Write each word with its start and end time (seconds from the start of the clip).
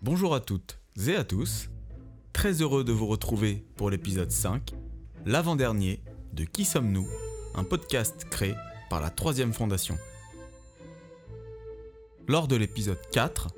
Bonjour 0.00 0.32
à 0.32 0.38
toutes 0.38 0.78
et 1.08 1.16
à 1.16 1.24
tous. 1.24 1.70
Très 2.32 2.62
heureux 2.62 2.84
de 2.84 2.92
vous 2.92 3.08
retrouver 3.08 3.64
pour 3.74 3.90
l'épisode 3.90 4.30
5, 4.30 4.72
l'avant-dernier 5.26 6.00
de 6.32 6.44
Qui 6.44 6.64
sommes-nous 6.64 7.08
Un 7.56 7.64
podcast 7.64 8.24
créé 8.30 8.54
par 8.90 9.00
la 9.00 9.10
Troisième 9.10 9.52
Fondation. 9.52 9.98
Lors 12.28 12.46
de 12.46 12.54
l'épisode 12.54 13.00
4, 13.10 13.48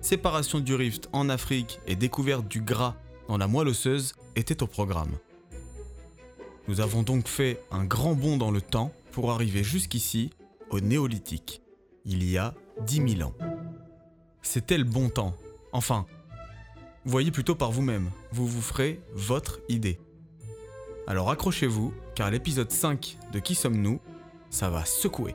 séparation 0.00 0.58
du 0.58 0.74
rift 0.74 1.08
en 1.12 1.28
Afrique 1.28 1.78
et 1.86 1.94
découverte 1.94 2.48
du 2.48 2.60
gras 2.60 2.96
dans 3.28 3.38
la 3.38 3.46
moelle 3.46 3.68
osseuse 3.68 4.14
était 4.34 4.64
au 4.64 4.66
programme. 4.66 5.16
Nous 6.66 6.80
avons 6.80 7.04
donc 7.04 7.28
fait 7.28 7.62
un 7.70 7.84
grand 7.84 8.14
bond 8.14 8.36
dans 8.36 8.50
le 8.50 8.60
temps 8.60 8.92
pour 9.12 9.30
arriver 9.30 9.62
jusqu'ici 9.62 10.30
au 10.70 10.80
néolithique, 10.80 11.62
il 12.04 12.28
y 12.28 12.36
a 12.36 12.52
10 12.80 13.16
000 13.16 13.28
ans. 13.30 13.34
C'était 14.42 14.76
le 14.76 14.82
bon 14.82 15.08
temps. 15.08 15.36
Enfin, 15.74 16.06
voyez 17.04 17.32
plutôt 17.32 17.56
par 17.56 17.72
vous-même, 17.72 18.08
vous 18.30 18.46
vous 18.46 18.62
ferez 18.62 19.00
votre 19.12 19.58
idée. 19.68 19.98
Alors 21.08 21.30
accrochez-vous, 21.32 21.92
car 22.14 22.30
l'épisode 22.30 22.70
5 22.70 23.18
de 23.32 23.40
Qui 23.40 23.56
sommes-nous, 23.56 23.98
ça 24.50 24.70
va 24.70 24.84
secouer. 24.84 25.34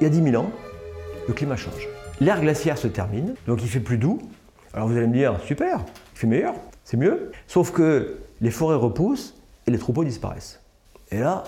Il 0.00 0.02
y 0.02 0.04
a 0.04 0.10
10 0.10 0.22
000 0.22 0.36
ans, 0.44 0.52
le 1.26 1.32
climat 1.32 1.56
change. 1.56 1.88
L'ère 2.20 2.42
glaciaire 2.42 2.76
se 2.76 2.88
termine, 2.88 3.34
donc 3.46 3.62
il 3.62 3.68
fait 3.70 3.80
plus 3.80 3.96
doux. 3.96 4.20
Alors 4.74 4.86
vous 4.86 4.98
allez 4.98 5.06
me 5.06 5.14
dire, 5.14 5.40
super, 5.46 5.80
il 6.12 6.18
fait 6.18 6.26
meilleur, 6.26 6.56
c'est 6.90 6.96
mieux. 6.96 7.30
Sauf 7.46 7.70
que 7.70 8.16
les 8.40 8.50
forêts 8.50 8.76
repoussent 8.76 9.34
et 9.66 9.70
les 9.70 9.76
troupeaux 9.78 10.04
disparaissent. 10.04 10.58
Et 11.10 11.18
là, 11.18 11.44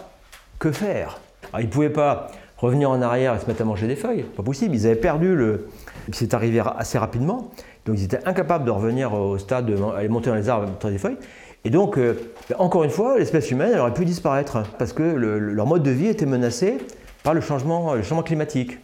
que 0.58 0.70
faire? 0.70 1.18
Ils 1.58 1.64
ne 1.64 1.70
pouvaient 1.70 1.88
pas 1.88 2.26
revenir 2.58 2.90
en 2.90 3.00
arrière 3.00 3.34
et 3.34 3.38
se 3.38 3.46
mettre 3.46 3.62
à 3.62 3.64
manger 3.64 3.86
des 3.86 3.96
feuilles, 3.96 4.24
pas 4.24 4.42
possible. 4.42 4.74
Ils 4.74 4.84
avaient 4.86 4.96
perdu 4.96 5.34
le. 5.34 5.68
C'est 6.12 6.34
arrivé 6.34 6.62
assez 6.76 6.98
rapidement, 6.98 7.50
donc 7.86 7.96
ils 7.98 8.04
étaient 8.04 8.22
incapables 8.28 8.66
de 8.66 8.70
revenir 8.70 9.14
au 9.14 9.38
stade 9.38 9.64
de 9.64 9.76
monter 10.08 10.28
dans 10.28 10.36
les 10.36 10.50
arbres 10.50 10.66
et 10.66 10.70
monter 10.70 10.90
des 10.90 10.98
feuilles. 10.98 11.16
Et 11.64 11.70
donc, 11.70 11.96
euh, 11.96 12.14
encore 12.58 12.84
une 12.84 12.90
fois, 12.90 13.18
l'espèce 13.18 13.50
humaine 13.50 13.78
aurait 13.78 13.94
pu 13.94 14.04
disparaître 14.04 14.62
parce 14.78 14.92
que 14.92 15.02
le- 15.02 15.38
le- 15.38 15.54
leur 15.54 15.66
mode 15.66 15.82
de 15.82 15.90
vie 15.90 16.08
était 16.08 16.26
menacé 16.26 16.76
par 17.22 17.32
le 17.32 17.40
changement 17.40 17.94
climatique. 18.22 18.78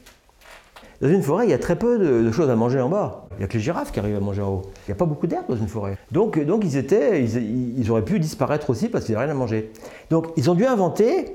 Dans 1.00 1.08
une 1.08 1.22
forêt, 1.22 1.46
il 1.46 1.50
y 1.50 1.54
a 1.54 1.58
très 1.58 1.76
peu 1.76 1.98
de, 1.98 2.30
choses 2.32 2.48
à 2.48 2.56
manger 2.56 2.80
en 2.80 2.88
bas. 2.88 3.26
Il 3.32 3.38
n'y 3.38 3.44
a 3.44 3.48
que 3.48 3.54
les 3.54 3.60
girafes 3.60 3.92
qui 3.92 3.98
arrivent 3.98 4.16
à 4.16 4.20
manger 4.20 4.42
en 4.42 4.48
haut. 4.48 4.62
Il 4.64 4.90
n'y 4.90 4.92
a 4.92 4.96
pas 4.96 5.04
beaucoup 5.04 5.26
d'herbe 5.26 5.44
dans 5.48 5.56
une 5.56 5.68
forêt. 5.68 5.98
Donc, 6.10 6.42
donc 6.44 6.64
ils, 6.64 6.76
étaient, 6.76 7.22
ils, 7.22 7.90
auraient 7.90 8.04
pu 8.04 8.18
disparaître 8.18 8.70
aussi 8.70 8.88
parce 8.88 9.04
qu'ils 9.04 9.14
n'avaient 9.14 9.26
rien 9.26 9.34
à 9.34 9.38
manger. 9.38 9.72
Donc 10.10 10.28
ils 10.36 10.50
ont 10.50 10.54
dû 10.54 10.64
inventer 10.64 11.34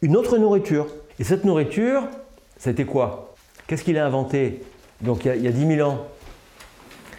une 0.00 0.16
autre 0.16 0.38
nourriture. 0.38 0.86
Et 1.18 1.24
cette 1.24 1.44
nourriture, 1.44 2.04
été 2.64 2.84
quoi? 2.86 3.34
Qu'est-ce 3.66 3.84
qu'il 3.84 3.98
a 3.98 4.06
inventé? 4.06 4.62
Donc 5.02 5.24
il 5.24 5.28
y, 5.28 5.30
a, 5.30 5.36
il 5.36 5.42
y 5.42 5.48
a 5.48 5.52
10 5.52 5.76
000 5.76 5.88
ans. 5.88 6.06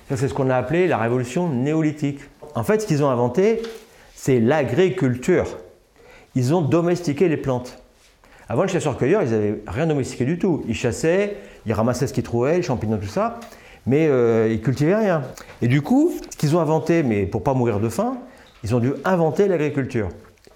Ça, 0.10 0.18
c'est 0.18 0.28
ce 0.28 0.34
qu'on 0.34 0.50
a 0.50 0.56
appelé 0.56 0.88
la 0.88 0.98
révolution 0.98 1.48
néolithique. 1.48 2.20
En 2.56 2.64
fait, 2.64 2.82
ce 2.82 2.88
qu'ils 2.88 3.04
ont 3.04 3.10
inventé, 3.10 3.62
c'est 4.16 4.40
l'agriculture. 4.40 5.46
Ils 6.36 6.54
ont 6.54 6.62
domestiqué 6.62 7.30
les 7.30 7.38
plantes. 7.38 7.83
Avant, 8.50 8.64
les 8.64 8.70
chasseurs-cueilleurs, 8.70 9.24
ils 9.24 9.32
n'avaient 9.32 9.62
rien 9.68 9.88
domestiqué 9.88 10.26
du 10.26 10.38
tout. 10.38 10.64
Ils 10.68 10.76
chassaient, 10.76 11.38
ils 11.66 11.74
ramassaient 11.74 12.08
ce 12.08 12.14
qu'ils 12.14 12.24
trouvaient, 12.24 12.58
les 12.58 12.62
champignons, 12.62 12.98
tout 12.98 13.08
ça, 13.08 13.40
mais 13.86 14.08
euh, 14.08 14.50
ils 14.52 14.62
cultivaient 14.62 14.96
rien. 14.96 15.24
Et 15.62 15.68
du 15.68 15.82
coup, 15.82 16.14
ce 16.30 16.38
qu'ils 16.38 16.56
ont 16.56 16.60
inventé, 16.60 17.04
mais 17.04 17.26
pour 17.26 17.44
pas 17.44 17.54
mourir 17.54 17.80
de 17.80 17.90
faim, 17.90 18.18
ils 18.64 18.76
ont 18.76 18.80
dû 18.80 18.94
inventer 19.06 19.48
l'agriculture. 19.48 20.10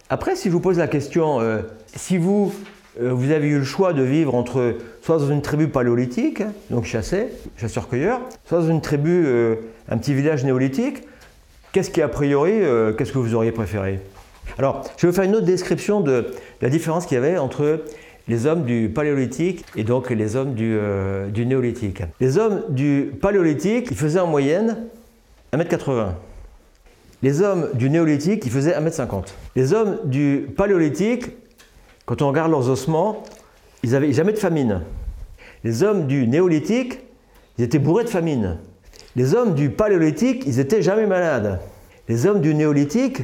Après, 0.10 0.36
si 0.36 0.48
je 0.48 0.54
vous 0.54 0.62
pose 0.62 0.78
la 0.78 0.88
question, 0.88 1.42
euh, 1.42 1.62
si 1.94 2.18
vous, 2.18 2.54
euh, 3.02 3.12
vous 3.12 3.32
avez 3.32 3.48
eu 3.48 3.58
le 3.58 3.66
choix 3.66 3.92
de 3.92 4.02
vivre 4.04 4.36
entre 4.36 4.76
soit 5.02 5.18
dans 5.18 5.28
une 5.30 5.42
tribu 5.42 5.68
paléolithique, 5.68 6.42
donc 6.70 6.86
chassaient, 6.86 7.30
chasseurs-cueilleurs, 7.58 8.22
soit 8.46 8.60
dans 8.60 8.70
une 8.70 8.80
tribu, 8.80 9.26
euh, 9.26 9.56
un 9.90 9.98
petit 9.98 10.14
village 10.14 10.46
néolithique, 10.46 11.04
qu'est-ce 11.74 11.90
qui 11.90 12.02
a 12.02 12.08
priori, 12.08 12.62
qu'est-ce 12.98 13.12
que 13.12 13.18
vous 13.18 13.36
auriez 13.36 13.52
préféré? 13.52 14.00
Alors, 14.58 14.84
je 14.96 15.06
vais 15.06 15.12
vous 15.12 15.16
faire 15.16 15.26
une 15.26 15.36
autre 15.36 15.46
description 15.46 16.00
de 16.00 16.32
la 16.62 16.70
différence 16.70 17.06
qu'il 17.06 17.16
y 17.16 17.18
avait 17.18 17.38
entre 17.38 17.84
les 18.28 18.46
hommes 18.46 18.64
du 18.66 18.90
paléolithique 18.94 19.66
et 19.76 19.84
donc 19.84 20.10
les 20.10 20.36
hommes 20.36 20.54
du, 20.54 20.76
euh, 20.78 21.30
néolithique. 21.32 22.04
Les 22.20 22.38
hommes 22.38 22.64
du 22.70 23.12
paléolithique, 23.22 23.88
ils 23.92 23.98
faisaient 23.98 24.20
en 24.20 24.28
moyenne 24.28 24.78
1m80. 25.54 26.10
Les 27.24 27.42
hommes 27.42 27.70
du 27.74 27.90
néolithique, 27.90 28.46
ils 28.46 28.52
faisaient 28.52 28.78
1m50. 28.78 29.34
Les 29.56 29.74
hommes 29.74 29.98
du 30.04 30.50
paléolithique, 30.56 31.32
quand 32.06 32.22
on 32.22 32.28
regarde 32.28 32.52
leurs 32.52 32.70
ossements, 32.70 33.24
ils 33.84 33.92
n'avaient 33.92 34.14
jamais 34.14 34.34
de 34.34 34.38
famine. 34.38 34.82
Les 35.64 35.84
hommes 35.84 36.06
du 36.06 36.28
néolithique, 36.28 37.00
ils 37.58 37.64
étaient 37.64 37.80
bourrés 37.80 38.04
de 38.04 38.10
famine. 38.10 38.58
Les 39.16 39.34
hommes 39.34 39.56
du 39.56 39.70
paléolithique, 39.70 40.44
ils 40.46 40.60
étaient 40.60 40.82
jamais 40.82 41.08
malades. 41.08 41.60
Les 42.08 42.28
hommes 42.28 42.42
du 42.42 42.54
néolithique, 42.54 43.24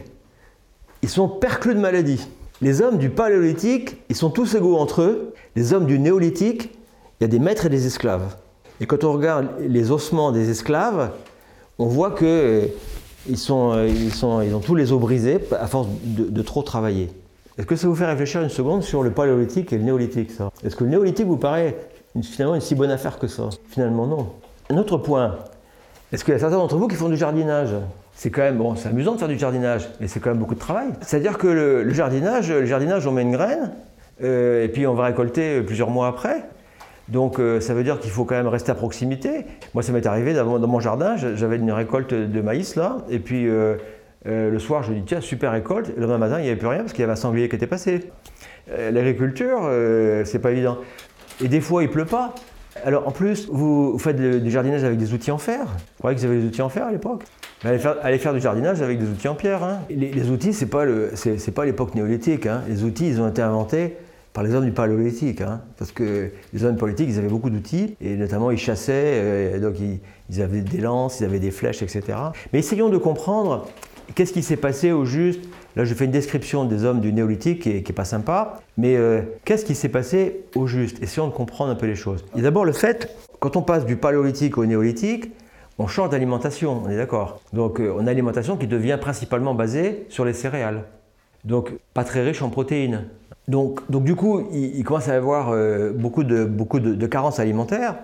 ils 1.01 1.09
sont 1.09 1.27
perclus 1.27 1.75
de 1.75 1.79
maladies. 1.79 2.27
Les 2.63 2.81
hommes 2.81 2.97
du 2.97 3.09
paléolithique, 3.09 3.97
ils 4.07 4.15
sont 4.15 4.29
tous 4.29 4.55
égaux 4.55 4.77
entre 4.77 5.01
eux. 5.01 5.33
Les 5.57 5.73
hommes 5.73 5.85
du 5.85 5.99
néolithique, 5.99 6.71
il 7.19 7.23
y 7.23 7.25
a 7.25 7.27
des 7.27 7.37
maîtres 7.37 7.65
et 7.65 7.69
des 7.69 7.87
esclaves. 7.87 8.37
Et 8.79 8.85
quand 8.85 9.03
on 9.03 9.11
regarde 9.11 9.49
les 9.59 9.91
ossements 9.91 10.31
des 10.31 10.49
esclaves, 10.49 11.11
on 11.77 11.87
voit 11.87 12.11
que 12.11 12.23
euh, 12.23 12.67
euh, 13.29 13.89
ils, 13.89 14.25
ont 14.55 14.59
tous 14.61 14.75
les 14.75 14.93
os 14.93 14.99
brisés 15.01 15.39
à 15.59 15.67
force 15.67 15.89
de, 16.05 16.41
trop 16.41 16.63
travailler. 16.63 17.09
Est-ce 17.57 17.67
que 17.67 17.75
ça 17.75 17.89
vous 17.89 17.95
fait 17.95 18.05
réfléchir 18.05 18.41
une 18.41 18.47
seconde 18.47 18.81
sur 18.81 19.03
le 19.03 19.11
paléolithique 19.11 19.73
et 19.73 19.77
le 19.77 19.83
néolithique 19.83 20.31
ça? 20.31 20.49
Est-ce 20.63 20.77
que 20.77 20.85
le 20.85 20.91
néolithique 20.91 21.27
vous 21.27 21.35
paraît 21.35 21.75
finalement 22.21 22.55
une 22.55 22.61
si 22.61 22.75
bonne 22.75 22.91
affaire 22.91 23.19
que 23.19 23.27
ça? 23.27 23.49
Finalement 23.71 24.07
non. 24.07 24.29
Un 24.69 24.77
autre 24.77 24.95
point, 24.95 25.35
est-ce 26.13 26.23
qu'il 26.23 26.33
y 26.33 26.37
a 26.37 26.39
certains 26.39 26.55
d'entre 26.55 26.77
vous 26.77 26.87
qui 26.87 26.95
font 26.95 27.09
du 27.09 27.17
jardinage? 27.17 27.75
C'est 28.15 28.29
quand 28.29 28.41
même, 28.41 28.57
bon, 28.57 28.75
c'est 28.75 28.89
amusant 28.89 29.13
de 29.13 29.19
faire 29.19 29.27
du 29.27 29.37
jardinage, 29.37 29.89
mais 29.99 30.07
c'est 30.07 30.19
quand 30.19 30.29
même 30.29 30.39
beaucoup 30.39 30.55
de 30.55 30.59
travail. 30.59 30.87
C'est-à-dire 31.01 31.37
que 31.37 31.47
le, 31.47 31.89
jardinage, 31.93 32.51
le 32.51 32.65
jardinage, 32.65 33.07
on 33.07 33.11
met 33.11 33.23
une 33.23 33.31
graine, 33.31 33.71
euh, 34.23 34.63
et 34.63 34.67
puis 34.67 34.85
on 34.85 34.93
va 34.93 35.05
récolter 35.05 35.61
plusieurs 35.61 35.89
mois 35.89 36.07
après. 36.07 36.43
Donc 37.09 37.39
euh, 37.39 37.59
ça 37.59 37.73
veut 37.73 37.83
dire 37.83 37.99
qu'il 37.99 38.11
faut 38.11 38.23
quand 38.23 38.35
même 38.35 38.47
rester 38.47 38.71
à 38.71 38.75
proximité. 38.75 39.45
Moi, 39.73 39.83
ça 39.83 39.91
m'est 39.91 40.05
arrivé 40.05 40.33
dans, 40.33 40.59
mon 40.59 40.79
jardin, 40.79 41.15
j'avais 41.17 41.57
une 41.57 41.71
récolte 41.71 42.13
de 42.13 42.41
maïs 42.41 42.75
là, 42.75 42.99
et 43.09 43.19
puis 43.19 43.47
euh, 43.47 43.75
euh, 44.25 44.49
le 44.49 44.59
soir, 44.59 44.83
je 44.83 44.93
dis 44.93 45.03
tiens, 45.05 45.21
super 45.21 45.51
récolte. 45.51 45.89
Et 45.89 45.93
le 45.95 46.01
lendemain 46.01 46.17
matin, 46.17 46.39
il 46.39 46.43
n'y 46.43 46.49
avait 46.49 46.57
plus 46.57 46.67
rien 46.67 46.79
parce 46.79 46.93
qu'il 46.93 47.01
y 47.01 47.03
avait 47.03 47.13
un 47.13 47.17
sanglier 47.17 47.49
qui 47.49 47.55
était 47.55 47.67
passé. 47.67 48.11
Euh, 48.71 48.91
L'agriculture, 48.91 49.61
euh, 49.63 50.23
c'est 50.25 50.39
pas 50.39 50.51
évident. 50.51 50.77
Et 51.41 51.47
des 51.47 51.61
fois, 51.61 51.83
il 51.83 51.89
pleut 51.89 52.05
pas. 52.05 52.33
Alors 52.85 53.07
en 53.07 53.11
plus, 53.11 53.47
vous, 53.51 53.97
faites 53.99 54.15
du 54.15 54.49
jardinage 54.49 54.83
avec 54.83 54.97
des 54.97 55.13
outils 55.13 55.31
en 55.31 55.37
fer. 55.37 55.59
Vous 55.65 55.99
croyez 55.99 56.15
que 56.15 56.21
vous 56.21 56.27
avez 56.27 56.39
des 56.39 56.47
outils 56.47 56.61
en 56.61 56.69
fer 56.69 56.87
à 56.87 56.91
l'époque? 56.91 57.23
Mais 57.63 57.79
allez 58.03 58.17
faire, 58.17 58.33
du 58.33 58.41
jardinage 58.41 58.81
avec 58.81 58.99
des 58.99 59.07
outils 59.07 59.27
en 59.27 59.35
pierre. 59.35 59.63
hein. 59.63 59.79
Les, 59.89 60.29
outils, 60.29 60.53
c'est, 60.53 60.67
c'est 61.37 61.51
pas 61.51 61.65
l'époque 61.65 61.95
néolithique. 61.95 62.45
hein. 62.45 62.61
Les 62.67 62.83
outils, 62.83 63.07
ils 63.07 63.21
ont 63.21 63.29
été 63.29 63.41
inventés 63.41 63.95
par 64.33 64.43
les 64.43 64.53
hommes 64.53 64.65
du 64.65 64.71
paléolithique. 64.71 65.41
hein. 65.41 65.61
Parce 65.77 65.91
que 65.91 66.31
les 66.53 66.65
hommes 66.65 66.75
paléolithiques, 66.75 67.09
ils 67.09 67.19
avaient 67.19 67.29
beaucoup 67.29 67.49
d'outils 67.49 67.95
et 68.01 68.15
notamment 68.15 68.51
ils 68.51 68.57
chassaient. 68.57 68.93
euh, 68.95 69.59
donc 69.59 69.75
ils, 69.79 70.41
avaient 70.41 70.61
des 70.61 70.79
lances, 70.79 71.21
ils 71.21 71.25
avaient 71.25 71.39
des 71.39 71.51
flèches, 71.51 71.81
etc. 71.81 72.01
Mais 72.51 72.59
essayons 72.59 72.89
de 72.89 72.97
comprendre 72.97 73.67
qu'est-ce 74.15 74.33
qui 74.33 74.43
s'est 74.43 74.57
passé 74.57 74.91
au 74.91 75.05
juste. 75.05 75.41
Là, 75.75 75.85
je 75.85 75.93
fais 75.93 76.05
une 76.05 76.11
description 76.11 76.65
des 76.65 76.83
hommes 76.83 76.99
du 76.99 77.13
néolithique 77.13 77.61
qui 77.61 77.69
est, 77.71 77.83
qui 77.83 77.93
est 77.93 77.95
pas 77.95 78.05
sympa. 78.05 78.59
Mais 78.77 78.97
euh, 78.97 79.21
qu'est-ce 79.45 79.63
qui 79.63 79.73
s'est 79.75 79.89
passé 79.89 80.41
au 80.55 80.67
juste? 80.67 81.01
Essayons 81.01 81.27
de 81.27 81.33
comprendre 81.33 81.71
un 81.71 81.75
peu 81.75 81.85
les 81.85 81.95
choses. 81.95 82.25
Il 82.35 82.43
d'abord 82.43 82.65
le 82.65 82.73
fait, 82.73 83.15
quand 83.39 83.55
on 83.55 83.61
passe 83.61 83.85
du 83.85 83.95
paléolithique 83.95 84.57
au 84.57 84.65
néolithique, 84.65 85.31
on 85.79 85.87
change 85.87 86.09
d'alimentation, 86.09 86.81
on 86.85 86.89
est 86.89 86.97
d'accord. 86.97 87.41
Donc 87.51 87.79
euh, 87.79 87.93
on 87.95 87.99
a 87.99 88.01
une 88.01 88.09
alimentation 88.09 88.57
qui 88.57 88.67
devient 88.67 88.97
principalement 88.99 89.53
basée 89.53 90.05
sur 90.09 90.25
les 90.25 90.33
céréales. 90.33 90.83
Donc 91.43 91.71
pas 91.93 92.03
très 92.03 92.23
riche 92.23 92.41
en 92.41 92.49
protéines. 92.49 93.05
Donc, 93.47 93.81
donc 93.91 94.03
du 94.03 94.15
coup, 94.15 94.47
il, 94.53 94.83
commence 94.83 95.09
à 95.09 95.13
y 95.13 95.17
avoir 95.17 95.49
euh, 95.49 95.91
beaucoup, 95.91 96.23
de, 96.23 96.45
beaucoup 96.45 96.79
de, 96.79 97.07
carences 97.07 97.39
alimentaires. 97.39 97.97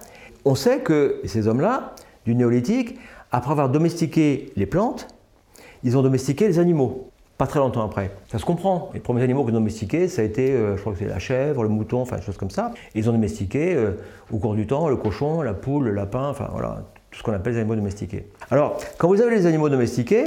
On 0.44 0.56
sait 0.56 0.80
que 0.80 1.21
ces 1.24 1.48
hommes-là, 1.48 1.95
du 2.25 2.36
néolithique, 2.36 2.98
après 3.31 3.51
avoir 3.51 3.69
domestiqué 3.69 4.51
les 4.57 4.65
plantes, 4.65 5.07
ils 5.83 5.98
ont 5.98 6.01
domestiqué 6.01 6.48
les 6.48 6.60
animaux. 6.60 7.10
Pas 7.38 7.48
très 7.48 7.60
longtemps 7.60 7.86
après. 7.86 8.12
Ça 8.30 8.38
se 8.38 8.44
comprend. 8.44 8.89
Les 8.94 9.00
premiers 9.00 9.24
animaux 9.24 9.45
qu'ils 9.45 9.54
ont 9.54 9.60
domestiqués, 9.60 10.10
ça 10.10 10.24
a 10.24 10.25
été, 10.25 10.51
euh, 10.51 10.75
je 10.75 10.81
crois 10.81 10.92
que 10.92 11.00
c'est 11.00 11.06
la 11.06 11.19
chèvre, 11.19 11.63
le 11.63 11.69
mouton, 11.69 12.01
enfin 12.01 12.18
des 12.18 12.22
choses 12.22 12.36
comme 12.36 12.50
ça. 12.50 12.74
Ils 12.95 13.10
ont 13.10 13.13
domestiqué 13.13 13.75
euh, 13.75 13.92
au 14.30 14.39
cours 14.39 14.56
du 14.56 14.68
temps 14.68 14.89
le 14.89 14.98
cochon, 14.98 15.42
la 15.42 15.54
poule, 15.54 15.86
le 15.86 15.92
lapin, 15.92 16.27
enfin 16.27 16.50
voilà, 16.51 16.83
tout 17.11 17.19
ce 17.19 17.23
qu'on 17.23 17.33
appelle 17.33 17.53
les 17.53 17.59
animaux 17.59 17.75
domestiqués. 17.75 18.27
Alors, 18.51 18.79
quand 18.97 19.07
vous 19.07 19.21
avez 19.21 19.35
les 19.35 19.45
animaux 19.45 19.69
domestiqués, 19.69 20.25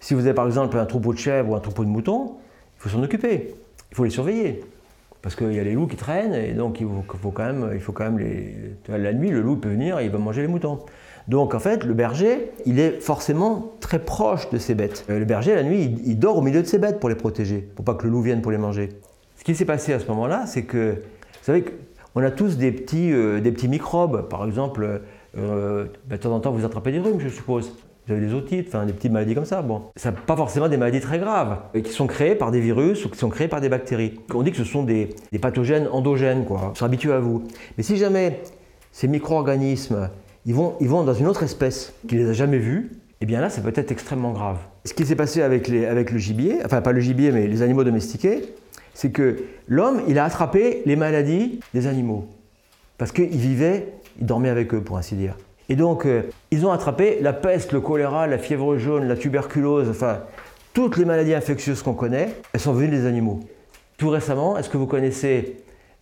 si 0.00 0.14
vous 0.14 0.20
avez 0.20 0.34
par 0.34 0.46
exemple 0.46 0.78
un 0.78 0.86
troupeau 0.86 1.12
de 1.12 1.18
chèvres 1.18 1.50
ou 1.50 1.54
un 1.54 1.60
troupeau 1.60 1.84
de 1.84 1.90
moutons, 1.90 2.36
il 2.76 2.82
faut 2.82 2.88
s'en 2.88 3.02
occuper. 3.02 3.54
Il 3.90 3.96
faut 3.96 4.04
les 4.04 4.10
surveiller. 4.10 4.60
Parce 5.22 5.34
qu'il 5.34 5.52
y 5.52 5.58
a 5.58 5.64
les 5.64 5.72
loups 5.72 5.88
qui 5.88 5.96
traînent 5.96 6.34
et 6.34 6.52
donc 6.52 6.80
il 6.80 6.86
faut, 7.20 7.30
quand 7.30 7.44
même, 7.44 7.70
il 7.74 7.80
faut 7.80 7.92
quand 7.92 8.04
même 8.04 8.18
les. 8.18 8.54
La 8.88 9.12
nuit, 9.12 9.30
le 9.30 9.40
loup 9.40 9.56
peut 9.56 9.68
venir 9.68 9.98
et 9.98 10.04
il 10.04 10.10
va 10.10 10.18
manger 10.18 10.42
les 10.42 10.48
moutons. 10.48 10.78
Donc 11.26 11.54
en 11.54 11.58
fait, 11.58 11.84
le 11.84 11.92
berger, 11.92 12.52
il 12.66 12.78
est 12.78 13.00
forcément 13.00 13.72
très 13.80 13.98
proche 13.98 14.48
de 14.50 14.58
ses 14.58 14.74
bêtes. 14.74 15.04
Euh, 15.10 15.18
le 15.18 15.24
berger, 15.24 15.54
la 15.54 15.64
nuit, 15.64 15.94
il, 16.06 16.18
dort 16.18 16.38
au 16.38 16.40
milieu 16.40 16.62
de 16.62 16.66
ses 16.66 16.78
bêtes 16.78 17.00
pour 17.00 17.08
les 17.08 17.16
protéger, 17.16 17.68
pour 17.74 17.84
pas 17.84 17.94
que 17.94 18.04
le 18.04 18.10
loup 18.10 18.22
vienne 18.22 18.40
pour 18.40 18.52
les 18.52 18.58
manger. 18.58 18.90
Ce 19.36 19.44
qui 19.44 19.54
s'est 19.54 19.64
passé 19.64 19.92
à 19.92 19.98
ce 19.98 20.06
moment-là, 20.06 20.46
c'est 20.46 20.62
que, 20.62 20.92
vous 20.94 21.44
savez, 21.44 21.64
on 22.14 22.22
a 22.22 22.30
tous 22.30 22.56
des 22.56 22.72
petits, 22.72 23.12
euh, 23.12 23.40
des 23.40 23.52
petits 23.52 23.68
microbes. 23.68 24.28
Par 24.28 24.46
exemple, 24.46 25.02
euh, 25.36 25.86
bah, 26.06 26.16
de 26.16 26.22
temps 26.22 26.34
en 26.34 26.40
temps, 26.40 26.50
vous 26.52 26.64
attrapez 26.64 26.92
des 26.92 27.00
rhumes, 27.00 27.20
je 27.20 27.28
suppose. 27.28 27.72
Vous 28.06 28.14
avez 28.14 28.24
des 28.24 28.32
otites, 28.32 28.68
enfin 28.68 28.86
des 28.86 28.94
petites 28.94 29.12
maladies 29.12 29.34
comme 29.34 29.44
ça. 29.44 29.60
Bon, 29.60 29.82
ça 29.96 30.12
pas 30.12 30.36
forcément 30.36 30.68
des 30.68 30.78
maladies 30.78 31.00
très 31.00 31.18
graves, 31.18 31.58
et 31.74 31.82
qui 31.82 31.92
sont 31.92 32.06
créées 32.06 32.34
par 32.34 32.50
des 32.50 32.60
virus 32.60 33.04
ou 33.04 33.10
qui 33.10 33.18
sont 33.18 33.28
créées 33.28 33.48
par 33.48 33.60
des 33.60 33.68
bactéries. 33.68 34.18
On 34.34 34.42
dit 34.42 34.50
que 34.50 34.56
ce 34.56 34.64
sont 34.64 34.82
des, 34.82 35.10
pathogènes 35.42 35.88
endogènes, 35.88 36.46
quoi. 36.46 36.72
Ils 36.74 36.78
sont 36.78 36.86
habitués 36.86 37.12
à 37.12 37.18
vous. 37.18 37.44
Mais 37.76 37.82
si 37.82 37.98
jamais 37.98 38.40
ces 38.92 39.08
micro-organismes, 39.08 40.08
ils 40.46 40.54
vont, 40.54 40.74
ils 40.80 40.88
vont 40.88 41.04
dans 41.04 41.12
une 41.12 41.26
autre 41.26 41.42
espèce 41.42 41.92
qui 42.08 42.16
les 42.16 42.30
a 42.30 42.32
jamais 42.32 42.58
vus, 42.58 42.92
eh 43.20 43.26
bien 43.26 43.42
là, 43.42 43.50
ça 43.50 43.60
peut 43.60 43.72
être 43.74 43.92
extrêmement 43.92 44.32
grave. 44.32 44.58
Ce 44.86 44.94
qui 44.94 45.04
s'est 45.04 45.16
passé 45.16 45.42
avec, 45.42 45.68
avec 45.68 46.10
le 46.10 46.18
gibier, 46.18 46.60
enfin 46.64 46.80
pas 46.80 46.92
le 46.92 47.00
gibier, 47.00 47.30
mais 47.30 47.46
les 47.46 47.60
animaux 47.60 47.84
domestiqués, 47.84 48.54
c'est 48.94 49.10
que 49.10 49.44
l'homme, 49.66 50.00
il 50.08 50.18
a 50.18 50.24
attrapé 50.24 50.82
les 50.86 50.96
maladies 50.96 51.60
des 51.74 51.86
animaux. 51.86 52.26
Parce 52.98 53.12
qu'il 53.12 53.28
vivait, 53.28 53.92
il 54.20 54.26
dormait 54.26 54.48
avec 54.50 54.74
eux, 54.74 54.80
pour 54.80 54.98
ainsi 54.98 55.14
dire. 55.14 55.34
Et 55.68 55.76
donc, 55.76 56.04
euh, 56.06 56.22
ils 56.50 56.66
ont 56.66 56.72
attrapé 56.72 57.18
la 57.20 57.32
peste, 57.32 57.72
le 57.72 57.80
choléra, 57.80 58.26
la 58.26 58.38
fièvre 58.38 58.76
jaune, 58.76 59.06
la 59.06 59.16
tuberculose, 59.16 59.88
enfin, 59.88 60.20
toutes 60.74 60.96
les 60.96 61.04
maladies 61.04 61.34
infectieuses 61.34 61.82
qu'on 61.82 61.94
connaît, 61.94 62.28
elles 62.52 62.60
sont 62.60 62.72
venues 62.72 62.90
des 62.90 63.06
animaux. 63.06 63.40
Tout 63.98 64.10
récemment, 64.10 64.56
est-ce 64.58 64.68
que 64.68 64.76
vous 64.76 64.86
connaissez 64.86 65.56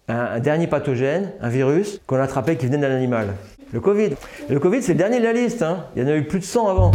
un, 0.08 0.14
un 0.16 0.40
dernier 0.40 0.66
pathogène, 0.66 1.32
un 1.40 1.48
virus, 1.48 2.00
qu'on 2.06 2.16
a 2.16 2.22
attrapé 2.22 2.56
qui 2.56 2.66
venait 2.66 2.78
d'un 2.78 2.94
animal? 2.94 3.34
Le 3.72 3.80
Covid. 3.80 4.10
Le 4.48 4.60
Covid, 4.60 4.82
c'est 4.82 4.92
le 4.92 4.98
dernier 4.98 5.18
de 5.18 5.24
la 5.24 5.32
liste. 5.32 5.62
hein. 5.62 5.86
Il 5.96 6.02
y 6.02 6.06
en 6.06 6.08
a 6.08 6.16
eu 6.16 6.22
plus 6.24 6.38
de 6.38 6.44
100 6.44 6.68
avant. 6.68 6.92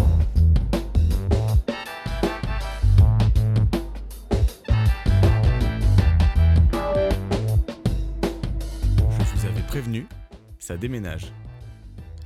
Déménage. 10.82 11.32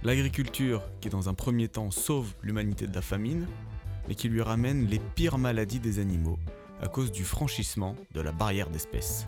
L'agriculture 0.01 0.81
qui 1.01 1.09
dans 1.09 1.29
un 1.29 1.33
premier 1.33 1.67
temps 1.67 1.91
sauve 1.91 2.33
l'humanité 2.41 2.87
de 2.87 2.95
la 2.95 3.01
famine, 3.01 3.45
mais 4.07 4.15
qui 4.15 4.29
lui 4.29 4.41
ramène 4.41 4.87
les 4.87 4.99
pires 4.99 5.37
maladies 5.37 5.79
des 5.79 5.99
animaux 5.99 6.39
à 6.81 6.87
cause 6.87 7.11
du 7.11 7.23
franchissement 7.23 7.95
de 8.13 8.21
la 8.21 8.31
barrière 8.31 8.69
d'espèces. 8.69 9.27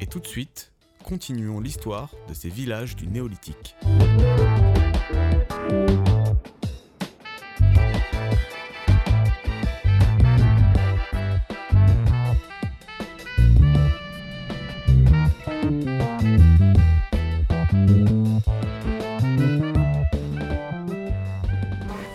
Et 0.00 0.06
tout 0.06 0.20
de 0.20 0.26
suite, 0.26 0.72
continuons 1.02 1.60
l'histoire 1.60 2.14
de 2.28 2.34
ces 2.34 2.50
villages 2.50 2.94
du 2.94 3.08
néolithique. 3.08 3.74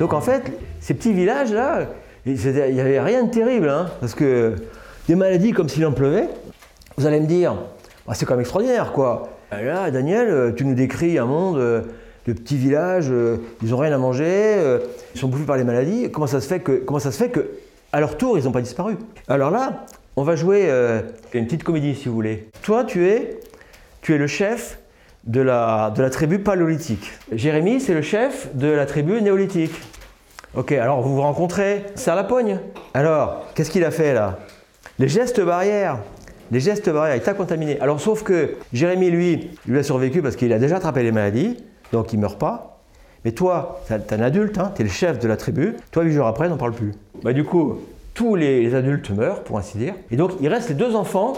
Donc 0.03 0.11
en 0.11 0.19
fait, 0.19 0.51
ces 0.81 0.95
petits 0.95 1.13
villages-là, 1.13 1.87
il 2.25 2.35
n'y 2.35 2.81
avait 2.81 2.99
rien 2.99 3.23
de 3.23 3.31
terrible, 3.31 3.69
hein, 3.69 3.89
parce 4.01 4.13
que 4.13 4.55
des 5.07 5.15
maladies 5.15 5.53
comme 5.53 5.69
s'il 5.69 5.85
en 5.85 5.93
pleuvait, 5.93 6.27
vous 6.97 7.05
allez 7.05 7.21
me 7.21 7.25
dire, 7.25 7.55
bah, 8.05 8.13
c'est 8.13 8.25
quand 8.25 8.33
même 8.33 8.41
extraordinaire, 8.41 8.91
quoi. 8.91 9.29
Euh, 9.53 9.65
Là, 9.65 9.91
Daniel, 9.91 10.27
euh, 10.27 10.51
tu 10.51 10.65
nous 10.65 10.73
décris 10.73 11.17
un 11.17 11.25
monde 11.25 11.57
euh, 11.57 11.83
de 12.27 12.33
petits 12.33 12.57
villages, 12.57 13.07
euh, 13.09 13.37
ils 13.61 13.69
n'ont 13.69 13.77
rien 13.77 13.93
à 13.93 13.97
manger, 13.97 14.57
ils 15.15 15.21
sont 15.21 15.29
bouffés 15.29 15.45
par 15.45 15.55
les 15.55 15.63
maladies. 15.63 16.11
Comment 16.11 16.27
ça 16.27 16.41
se 16.41 16.47
fait 16.49 16.59
que, 16.59 17.51
à 17.93 18.01
leur 18.01 18.17
tour, 18.17 18.37
ils 18.37 18.43
n'ont 18.43 18.51
pas 18.51 18.59
disparu? 18.59 18.97
Alors 19.29 19.51
là, 19.51 19.85
on 20.17 20.23
va 20.23 20.35
jouer 20.35 20.69
une 21.33 21.45
petite 21.45 21.63
comédie, 21.63 21.95
si 21.95 22.09
vous 22.09 22.15
voulez. 22.15 22.49
Toi, 22.61 22.83
tu 22.83 23.07
es, 23.07 23.39
tu 24.01 24.13
es 24.13 24.17
le 24.17 24.27
chef 24.27 24.79
de 25.25 25.41
la, 25.41 25.91
de 25.95 26.01
la 26.01 26.09
tribu 26.09 26.39
paléolithique. 26.39 27.11
Jérémy, 27.31 27.79
c'est 27.79 27.93
le 27.93 28.01
chef 28.01 28.49
de 28.55 28.67
la 28.67 28.85
tribu 28.85 29.21
néolithique. 29.21 29.73
Ok, 30.55 30.71
alors 30.71 31.01
vous 31.01 31.15
vous 31.15 31.21
rencontrez, 31.21 31.85
à 32.05 32.15
la 32.15 32.23
pogne. 32.23 32.59
Alors, 32.93 33.45
qu'est-ce 33.55 33.71
qu'il 33.71 33.83
a 33.83 33.91
fait 33.91 34.13
là? 34.13 34.39
Les 34.99 35.07
gestes 35.07 35.41
barrières. 35.41 35.97
Les 36.51 36.59
gestes 36.59 36.89
barrières, 36.89 37.15
il 37.15 37.21
t'a 37.21 37.33
contaminé. 37.33 37.79
Alors, 37.79 37.99
sauf 37.99 38.23
que 38.23 38.57
Jérémy, 38.73 39.09
lui, 39.09 39.51
lui 39.65 39.79
a 39.79 39.83
survécu 39.83 40.21
parce 40.21 40.35
qu'il 40.35 40.53
a 40.53 40.59
déjà 40.59 40.75
attrapé 40.75 41.01
les 41.01 41.11
maladies, 41.11 41.57
donc 41.91 42.13
il 42.13 42.19
meurt 42.19 42.37
pas. 42.37 42.81
Mais 43.25 43.31
toi, 43.31 43.81
t'es 43.87 44.13
un 44.13 44.21
adulte, 44.21 44.57
hein, 44.59 44.71
t'es 44.75 44.83
le 44.83 44.89
chef 44.89 45.17
de 45.17 45.27
la 45.27 45.37
tribu. 45.37 45.75
Toi, 45.91 46.03
huit 46.03 46.11
jours 46.11 46.27
après, 46.27 46.49
n'en 46.49 46.57
parle 46.57 46.73
plus. 46.73 46.91
Bah, 47.23 47.33
du 47.33 47.45
coup, 47.45 47.79
tous 48.13 48.35
les, 48.35 48.75
adultes 48.75 49.09
meurent, 49.09 49.43
pour 49.43 49.57
ainsi 49.57 49.77
dire. 49.77 49.95
Et 50.11 50.15
donc, 50.15 50.31
il 50.39 50.47
reste 50.47 50.69
les 50.69 50.75
deux 50.75 50.95
enfants. 50.95 51.33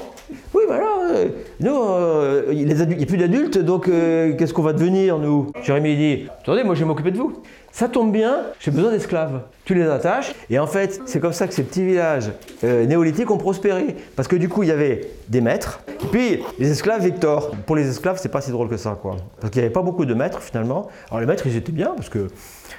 Oui, 0.54 0.64
alors, 0.70 1.00
euh, 1.10 1.28
nous, 1.62 1.76
euh, 1.76 2.46
il 2.52 2.66
n'y 2.66 3.04
a 3.04 3.06
plus 3.06 3.18
d'adultes, 3.18 3.58
donc 3.58 3.88
euh, 3.88 4.36
qu'est-ce 4.36 4.54
qu'on 4.54 4.62
va 4.62 4.74
devenir, 4.74 5.18
nous? 5.18 5.52
Jérémy 5.64 5.96
dit 5.96 6.28
Attendez, 6.42 6.64
moi, 6.64 6.76
je 6.76 6.82
vais 6.82 6.86
m'occuper 6.86 7.12
de 7.12 7.18
vous. 7.18 7.42
Ça 7.78 7.90
tombe 7.90 8.14
bien, 8.14 8.38
j'ai 8.62 8.72
besoin 8.72 8.90
d'esclaves. 8.90 9.42
Tu 9.66 9.76
les 9.76 9.84
attaches, 9.84 10.34
et 10.50 10.60
en 10.60 10.66
fait, 10.66 11.02
c'est 11.06 11.20
comme 11.20 11.34
ça 11.34 11.46
que 11.46 11.54
ces 11.54 11.64
petits 11.64 11.84
villages 11.84 12.32
euh, 12.64 12.86
néolithiques 12.86 13.30
ont 13.30 13.38
prospéré. 13.38 13.98
Parce 14.16 14.30
que 14.30 14.38
du 14.38 14.48
coup, 14.48 14.64
il 14.64 14.70
y 14.70 14.72
avait 14.72 15.10
des 15.28 15.42
maîtres, 15.42 15.82
et 15.90 16.08
puis 16.08 16.44
les 16.58 16.72
esclaves 16.72 17.04
Victor. 17.04 17.52
Pour 17.66 17.76
les 17.76 17.90
esclaves, 17.90 18.18
c'est 18.18 18.30
pas 18.30 18.40
si 18.40 18.52
drôle 18.52 18.70
que 18.70 18.78
ça, 18.78 18.98
quoi. 19.02 19.18
Parce 19.42 19.52
qu'il 19.52 19.62
n'y 19.62 19.66
avait 19.66 19.74
pas 19.74 19.82
beaucoup 19.82 20.06
de 20.06 20.14
maîtres, 20.14 20.42
finalement. 20.42 20.88
Alors, 21.10 21.20
les 21.20 21.26
maîtres, 21.26 21.48
ils 21.48 21.58
étaient 21.58 21.74
bien, 21.74 21.92
parce 21.98 22.08
que 22.08 22.28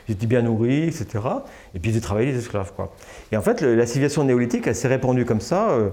ils 0.09 0.13
étaient 0.13 0.27
bien 0.27 0.41
nourris, 0.41 0.85
etc. 0.85 1.07
Et 1.75 1.79
puis, 1.79 1.91
ils 1.91 2.01
travailler 2.01 2.33
les 2.33 2.39
esclaves, 2.39 2.73
quoi. 2.75 2.91
Et 3.33 3.37
en 3.37 3.43
fait, 3.43 3.61
la 3.61 3.85
civilisation 3.85 4.25
néolithique, 4.25 4.67
elle 4.67 4.75
s'est 4.75 4.89
répandue 4.89 5.27
comme 5.27 5.43
ça. 5.43 5.73
euh. 5.73 5.91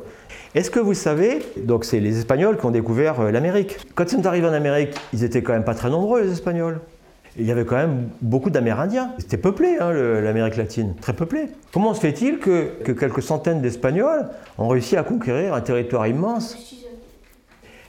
Est-ce 0.55 0.71
que 0.71 0.79
vous 0.79 0.94
savez, 0.94 1.39
donc 1.57 1.83
c'est 1.83 2.00
les 2.00 2.19
Espagnols 2.19 2.57
qui 2.57 2.65
ont 2.65 2.71
découvert 2.71 3.19
euh, 3.19 3.31
l'Amérique. 3.31 3.79
Quand 3.95 4.05
ils 4.05 4.15
sont 4.15 4.25
arrivés 4.25 4.47
en 4.47 4.53
Amérique, 4.53 4.95
ils 5.11 5.25
étaient 5.25 5.44
quand 5.44 5.51
même 5.51 5.65
pas 5.65 5.75
très 5.75 5.89
nombreux, 5.89 6.21
les 6.21 6.31
Espagnols. 6.31 6.79
Il 7.38 7.47
y 7.47 7.51
avait 7.51 7.65
quand 7.65 7.77
même 7.77 8.09
beaucoup 8.21 8.51
d'Amérindiens. 8.51 9.12
C'était 9.18 9.38
peuplé, 9.38 9.77
hein, 9.80 9.91
l'Amérique 9.91 10.56
latine, 10.56 10.94
très 11.01 11.13
peuplé. 11.13 11.47
Comment 11.71 11.94
se 11.95 12.00
fait-il 12.00 12.38
que, 12.38 12.74
que 12.83 12.91
quelques 12.91 13.24
centaines 13.24 13.62
d'Espagnols 13.62 14.27
ont 14.59 14.68
réussi 14.68 14.97
à 14.97 15.03
conquérir 15.03 15.56
un 15.56 15.62
territoire 15.62 16.06
immense 16.06 16.56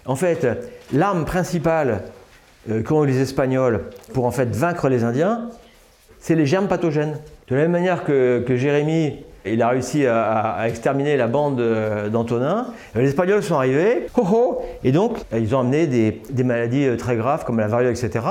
En 0.07 0.17
fait, 0.17 0.47
l'arme 0.95 1.27
principale 1.27 2.05
euh, 2.71 2.83
qu'ont 2.83 3.05
eu 3.05 3.07
les 3.07 3.21
Espagnols 3.21 3.83
pour 4.15 4.25
en 4.25 4.31
fait 4.31 4.49
vaincre 4.57 4.89
les 4.89 5.05
Indiens, 5.05 5.51
c'est 6.21 6.35
les 6.35 6.47
germes 6.47 6.69
pathogènes. 6.69 7.19
De 7.49 7.55
la 7.55 7.63
même 7.63 7.73
manière 7.73 8.05
que, 8.05 8.43
que 8.47 8.57
Jérémie, 8.57 9.19
il 9.45 9.61
a 9.61 9.69
réussi 9.69 10.07
à, 10.07 10.67
exterminer 10.67 11.19
la 11.19 11.27
bande 11.27 11.61
euh, 11.61 12.09
d'Antonin, 12.09 12.69
euh, 12.97 13.03
les 13.03 13.09
Espagnols 13.11 13.43
sont 13.43 13.57
arrivés, 13.57 14.07
ho, 14.17 14.23
ho, 14.23 14.63
et 14.83 14.93
donc 14.93 15.19
ils 15.37 15.55
ont 15.55 15.61
amené 15.61 15.87
des, 15.87 16.23
des 16.31 16.45
maladies 16.45 16.97
très 16.97 17.17
graves 17.17 17.45
comme 17.45 17.61
la 17.61 17.67
variole, 17.67 17.93
etc. 17.93 18.23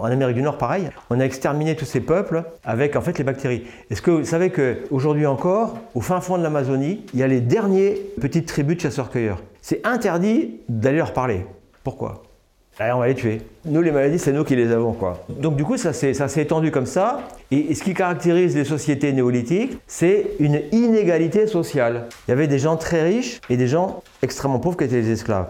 En 0.00 0.06
Amérique 0.06 0.36
du 0.36 0.42
Nord, 0.42 0.56
pareil, 0.56 0.88
on 1.10 1.20
a 1.20 1.24
exterminé 1.24 1.76
tous 1.76 1.84
ces 1.84 2.00
peuples 2.00 2.44
avec 2.64 2.96
en 2.96 3.00
fait 3.02 3.18
les 3.18 3.24
bactéries. 3.24 3.64
Est-ce 3.90 4.00
que 4.00 4.10
vous 4.10 4.24
savez 4.24 4.50
qu'aujourd'hui 4.50 5.26
encore, 5.26 5.78
au 5.94 6.00
fin 6.00 6.20
fond 6.20 6.38
de 6.38 6.42
l'Amazonie, 6.42 7.04
il 7.12 7.20
y 7.20 7.22
a 7.22 7.26
les 7.26 7.40
derniers 7.40 8.00
petites 8.20 8.46
tribus 8.46 8.76
de 8.76 8.82
chasseurs-cueilleurs? 8.82 9.42
C'est 9.60 9.86
interdit 9.86 10.60
d'aller 10.68 10.98
leur 10.98 11.12
parler. 11.12 11.44
Pourquoi? 11.84 12.22
Allez, 12.78 12.92
on 12.92 12.98
va 13.00 13.08
les 13.08 13.14
tuer. 13.14 13.42
Nous, 13.66 13.82
les 13.82 13.92
maladies, 13.92 14.18
c'est 14.18 14.32
nous 14.32 14.42
qui 14.42 14.56
les 14.56 14.72
avons, 14.72 14.92
quoi. 14.94 15.22
Donc, 15.28 15.56
du 15.56 15.64
coup, 15.64 15.76
ça 15.76 15.92
s'est 15.92 16.14
étendu 16.36 16.70
comme 16.70 16.86
ça. 16.86 17.28
Et, 17.50 17.70
et 17.70 17.74
ce 17.74 17.82
qui 17.82 17.92
caractérise 17.92 18.56
les 18.56 18.64
sociétés 18.64 19.12
néolithiques, 19.12 19.78
c'est 19.86 20.28
une 20.38 20.62
inégalité 20.72 21.46
sociale. 21.46 22.06
Il 22.26 22.30
y 22.30 22.32
avait 22.32 22.46
des 22.46 22.58
gens 22.58 22.76
très 22.76 23.02
riches 23.02 23.42
et 23.50 23.58
des 23.58 23.66
gens 23.66 24.02
extrêmement 24.22 24.60
pauvres 24.60 24.78
qui 24.78 24.84
étaient 24.84 25.02
les 25.02 25.10
esclaves. 25.10 25.48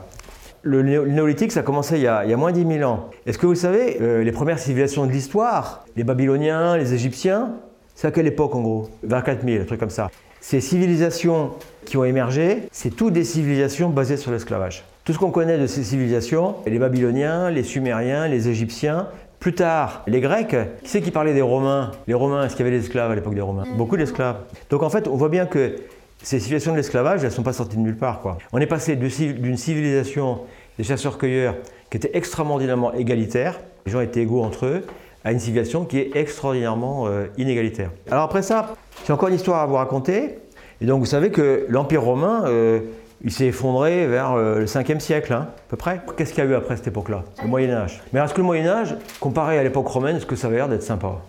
Le 0.62 0.82
néo- 0.82 1.04
le 1.04 1.10
néolithique, 1.10 1.52
ça 1.52 1.60
a 1.60 1.62
commencé 1.62 1.96
il 1.96 2.02
y 2.02 2.06
a, 2.06 2.18
a 2.18 2.36
moins 2.36 2.52
de 2.52 2.60
10 2.62 2.78
000 2.78 2.90
ans. 2.90 3.08
Est-ce 3.26 3.38
que 3.38 3.46
vous 3.46 3.54
savez, 3.54 3.96
euh, 4.00 4.22
les 4.22 4.32
premières 4.32 4.58
civilisations 4.58 5.06
de 5.06 5.12
l'histoire, 5.12 5.84
les 5.96 6.04
Babyloniens, 6.04 6.76
les 6.76 6.92
Égyptiens, 6.92 7.52
c'est 7.94 8.06
à 8.08 8.10
quelle 8.10 8.26
époque 8.26 8.54
en 8.54 8.60
gros? 8.60 8.88
Vers 9.02 9.24
4000, 9.24 9.62
un 9.62 9.64
truc 9.64 9.80
comme 9.80 9.90
ça. 9.90 10.10
Ces 10.40 10.60
civilisations 10.60 11.50
qui 11.86 11.96
ont 11.96 12.04
émergé, 12.04 12.62
c'est 12.72 12.90
toutes 12.94 13.12
des 13.14 13.24
civilisations 13.24 13.88
basées 13.90 14.16
sur 14.16 14.32
l'esclavage. 14.32 14.84
Tout 15.04 15.12
ce 15.14 15.18
qu'on 15.18 15.30
connaît 15.30 15.58
de 15.58 15.66
ces 15.66 15.82
civilisations, 15.82 16.56
les 16.66 16.78
Babyloniens, 16.78 17.50
les 17.50 17.62
Sumériens, 17.62 18.28
les 18.28 18.48
Égyptiens, 18.48 19.08
plus 19.38 19.54
tard, 19.54 20.02
les 20.06 20.20
Grecs, 20.20 20.54
qui 20.82 20.90
c'est 20.90 21.00
qui 21.00 21.10
parlait 21.10 21.32
des 21.32 21.40
Romains? 21.40 21.92
Les 22.06 22.12
Romains, 22.14 22.44
est-ce 22.44 22.54
qu'il 22.54 22.66
y 22.66 22.68
avait 22.68 22.76
des 22.78 22.84
esclaves 22.84 23.10
à 23.10 23.14
l'époque 23.14 23.34
des 23.34 23.40
Romains? 23.40 23.64
Beaucoup 23.78 23.96
d'esclaves. 23.96 24.36
Donc 24.68 24.82
en 24.82 24.90
fait, 24.90 25.08
on 25.08 25.16
voit 25.16 25.30
bien 25.30 25.46
que 25.46 25.76
ces 26.22 26.38
civilisations 26.38 26.72
de 26.72 26.76
l'esclavage, 26.76 27.20
elles 27.20 27.30
ne 27.30 27.34
sont 27.34 27.42
pas 27.42 27.52
sorties 27.52 27.76
de 27.76 27.82
nulle 27.82 27.96
part. 27.96 28.20
On 28.52 28.58
est 28.58 28.66
passé 28.66 28.96
d'une 28.96 29.56
civilisation 29.56 30.40
des 30.78 30.84
chasseurs-cueilleurs 30.84 31.54
qui 31.90 31.96
était 31.96 32.10
extraordinairement 32.14 32.92
égalitaire, 32.94 33.60
les 33.86 33.92
gens 33.92 34.00
étaient 34.00 34.22
égaux 34.22 34.42
entre 34.42 34.66
eux, 34.66 34.84
à 35.24 35.32
une 35.32 35.38
civilisation 35.38 35.84
qui 35.84 35.98
est 35.98 36.16
extraordinairement 36.16 37.06
euh, 37.06 37.26
inégalitaire. 37.36 37.90
Alors 38.10 38.24
après 38.24 38.42
ça, 38.42 38.74
j'ai 39.06 39.12
encore 39.12 39.28
une 39.28 39.34
histoire 39.34 39.60
à 39.60 39.66
vous 39.66 39.74
raconter. 39.74 40.38
Et 40.80 40.86
donc 40.86 41.00
vous 41.00 41.06
savez 41.06 41.30
que 41.30 41.66
l'Empire 41.68 42.02
romain, 42.02 42.44
euh, 42.46 42.80
il 43.22 43.30
s'est 43.30 43.46
effondré 43.46 44.06
vers 44.06 44.32
euh, 44.32 44.60
le 44.60 44.64
5e 44.64 45.00
siècle, 45.00 45.32
hein, 45.32 45.48
à 45.50 45.70
peu 45.70 45.76
près. 45.76 46.00
Qu'est-ce 46.16 46.32
qu'il 46.32 46.42
y 46.42 46.46
a 46.46 46.50
eu 46.50 46.54
après 46.54 46.76
cette 46.76 46.86
époque-là? 46.86 47.24
Le 47.42 47.48
Moyen 47.48 47.70
Âge. 47.72 48.02
Mais 48.12 48.20
est-ce 48.20 48.32
que 48.32 48.40
le 48.40 48.46
Moyen 48.46 48.66
Âge, 48.66 48.96
comparé 49.20 49.58
à 49.58 49.62
l'époque 49.62 49.88
romaine, 49.88 50.16
est-ce 50.16 50.26
que 50.26 50.36
ça 50.36 50.46
avait 50.46 50.56
l'air 50.56 50.68
d'être 50.68 50.82
sympa? 50.82 51.20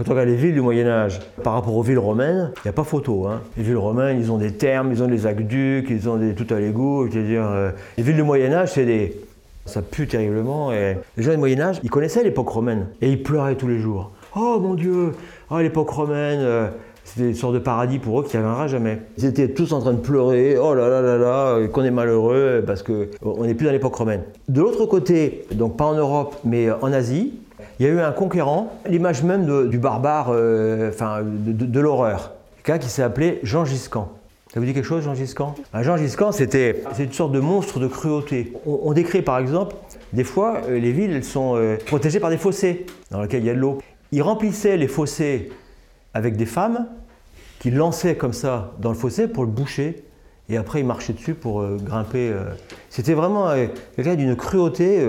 Quand 0.00 0.08
on 0.08 0.10
regarde 0.12 0.30
les 0.30 0.36
villes 0.36 0.54
du 0.54 0.62
Moyen 0.62 0.86
Âge 0.86 1.20
par 1.42 1.52
rapport 1.52 1.76
aux 1.76 1.82
villes 1.82 1.98
romaines, 1.98 2.52
il 2.56 2.60
n'y 2.64 2.70
a 2.70 2.72
pas 2.72 2.84
photo. 2.84 3.26
Hein. 3.26 3.42
Les 3.58 3.62
villes 3.62 3.76
romaines, 3.76 4.18
ils 4.18 4.32
ont 4.32 4.38
des 4.38 4.52
thermes, 4.52 4.90
ils 4.92 5.02
ont 5.02 5.06
des 5.06 5.26
aqueducs, 5.26 5.88
ils 5.90 6.08
ont 6.08 6.16
des, 6.16 6.34
tout 6.34 6.46
à 6.54 6.58
l'égout. 6.58 7.06
euh, 7.14 7.70
les 7.98 8.02
villes 8.02 8.16
du 8.16 8.22
Moyen 8.22 8.50
Âge, 8.54 8.72
c'est 8.72 8.86
des... 8.86 9.20
Ça 9.66 9.82
pue 9.82 10.06
terriblement. 10.06 10.70
Les 10.70 10.96
gens 11.18 11.32
du 11.32 11.36
Moyen 11.36 11.60
Âge, 11.60 11.80
ils 11.82 11.90
connaissaient 11.90 12.24
l'époque 12.24 12.48
romaine. 12.48 12.86
Et 13.02 13.10
ils 13.10 13.22
pleuraient 13.22 13.56
tous 13.56 13.68
les 13.68 13.78
jours. 13.78 14.10
Oh 14.34 14.58
mon 14.58 14.72
Dieu, 14.72 15.12
oh, 15.50 15.58
l'époque 15.58 15.90
romaine, 15.90 16.40
euh, 16.40 16.68
c'était 17.04 17.28
une 17.28 17.34
sorte 17.34 17.52
de 17.52 17.58
paradis 17.58 17.98
pour 17.98 18.20
eux 18.20 18.24
qui 18.24 18.38
n'arrivera 18.38 18.68
jamais. 18.68 19.00
Ils 19.18 19.26
étaient 19.26 19.48
tous 19.48 19.70
en 19.74 19.80
train 19.80 19.92
de 19.92 19.98
pleurer, 20.00 20.56
oh 20.56 20.72
là 20.72 20.88
là 20.88 21.02
là 21.02 21.18
là, 21.18 21.66
qu'on 21.68 21.84
est 21.84 21.90
malheureux 21.90 22.64
parce 22.66 22.82
qu'on 22.82 23.44
n'est 23.44 23.54
plus 23.54 23.66
dans 23.66 23.72
l'époque 23.72 23.96
romaine. 23.96 24.22
De 24.48 24.62
l'autre 24.62 24.86
côté, 24.86 25.44
donc 25.52 25.76
pas 25.76 25.84
en 25.84 25.94
Europe, 25.94 26.36
mais 26.42 26.70
en 26.70 26.90
Asie, 26.90 27.34
il 27.78 27.86
y 27.86 27.88
a 27.88 27.92
eu 27.92 28.00
un 28.00 28.12
conquérant, 28.12 28.72
l'image 28.88 29.22
même 29.22 29.68
du 29.68 29.78
barbare, 29.78 30.28
euh, 30.30 30.90
enfin 30.90 31.20
de, 31.22 31.80
l'horreur, 31.80 32.32
quelqu'un 32.62 32.78
qui 32.78 32.88
s'est 32.88 33.02
appelé 33.02 33.40
Jean 33.42 33.64
Giscan. 33.64 34.12
Ça 34.52 34.58
vous 34.58 34.66
dit 34.66 34.74
quelque 34.74 34.86
chose, 34.86 35.04
Jean 35.04 35.14
Giscan? 35.14 35.54
Ah, 35.72 35.82
Jean 35.82 35.96
Giscan, 35.96 36.32
c'était 36.32 36.82
une 36.98 37.12
sorte 37.12 37.32
de 37.32 37.38
monstre 37.38 37.78
de 37.78 37.86
cruauté. 37.86 38.52
On, 38.66 38.92
décrit 38.92 39.22
par 39.22 39.38
exemple, 39.38 39.76
des 40.12 40.24
fois, 40.24 40.60
euh, 40.68 40.78
les 40.78 40.90
villes 40.90 41.12
elles 41.12 41.24
sont 41.24 41.54
euh, 41.56 41.76
protégées 41.86 42.18
par 42.18 42.30
des 42.30 42.38
fossés 42.38 42.86
dans 43.10 43.22
lesquels 43.22 43.42
il 43.42 43.46
y 43.46 43.50
a 43.50 43.54
de 43.54 43.60
l'eau. 43.60 43.78
Il 44.10 44.22
remplissait 44.22 44.76
les 44.76 44.88
fossés 44.88 45.52
avec 46.14 46.36
des 46.36 46.46
femmes 46.46 46.86
qui 47.60 47.70
lançaient 47.70 48.16
comme 48.16 48.32
ça 48.32 48.72
dans 48.80 48.88
le 48.88 48.96
fossé 48.96 49.28
pour 49.28 49.44
le 49.44 49.50
boucher. 49.50 50.02
Et 50.48 50.56
après, 50.56 50.80
il 50.80 50.86
marchait 50.86 51.12
dessus 51.12 51.34
pour 51.34 51.64
grimper. 51.78 52.32
C'était 52.88 53.14
vraiment 53.14 53.50
quelqu'un 53.94 54.16
d'une 54.16 54.34
cruauté 54.34 55.06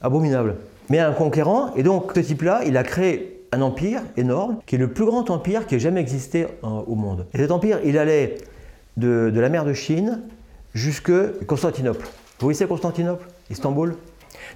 abominable. 0.00 0.56
Mais 0.92 0.98
un 0.98 1.12
conquérant, 1.12 1.72
et 1.74 1.82
donc 1.82 2.12
ce 2.14 2.20
type-là, 2.20 2.60
il 2.66 2.76
a 2.76 2.82
créé 2.82 3.46
un 3.50 3.62
empire 3.62 4.02
énorme, 4.18 4.58
qui 4.66 4.74
est 4.74 4.78
le 4.78 4.88
plus 4.88 5.06
grand 5.06 5.30
empire 5.30 5.66
qui 5.66 5.76
ait 5.76 5.78
jamais 5.78 6.02
existé 6.02 6.46
au 6.62 6.94
monde. 6.94 7.24
Et 7.32 7.38
cet 7.38 7.50
empire, 7.50 7.78
il 7.82 7.96
allait 7.96 8.36
de, 8.98 9.30
de 9.30 9.40
la 9.40 9.48
mer 9.48 9.64
de 9.64 9.72
Chine 9.72 10.20
jusque 10.74 11.10
Constantinople. 11.46 12.04
Vous 12.40 12.46
voyez 12.46 12.66
Constantinople 12.66 13.26
Istanbul? 13.48 13.96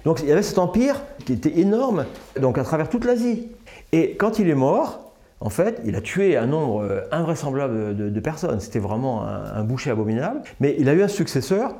Donc 0.05 0.19
il 0.21 0.29
y 0.29 0.31
avait 0.31 0.43
cet 0.43 0.59
empire 0.59 1.01
qui 1.25 1.33
était 1.33 1.57
énorme, 1.57 2.05
donc 2.39 2.59
à 2.59 2.63
travers 2.63 2.87
toute 2.87 3.03
l'Asie. 3.03 3.47
Et 3.91 4.15
quand 4.15 4.37
il 4.37 4.47
est 4.47 4.53
mort, 4.53 5.11
en 5.39 5.49
fait, 5.49 5.81
il 5.85 5.95
a 5.95 6.01
tué 6.01 6.37
un 6.37 6.45
nombre 6.45 6.83
euh, 6.83 7.01
invraisemblable 7.11 7.95
de, 7.95 8.19
personnes. 8.19 8.59
C'était 8.59 8.77
vraiment 8.77 9.23
un, 9.23 9.63
boucher 9.63 9.89
abominable. 9.89 10.41
Mais 10.59 10.75
il 10.77 10.87
a 10.87 10.93
eu 10.93 11.01
un 11.01 11.07
successeur 11.07 11.73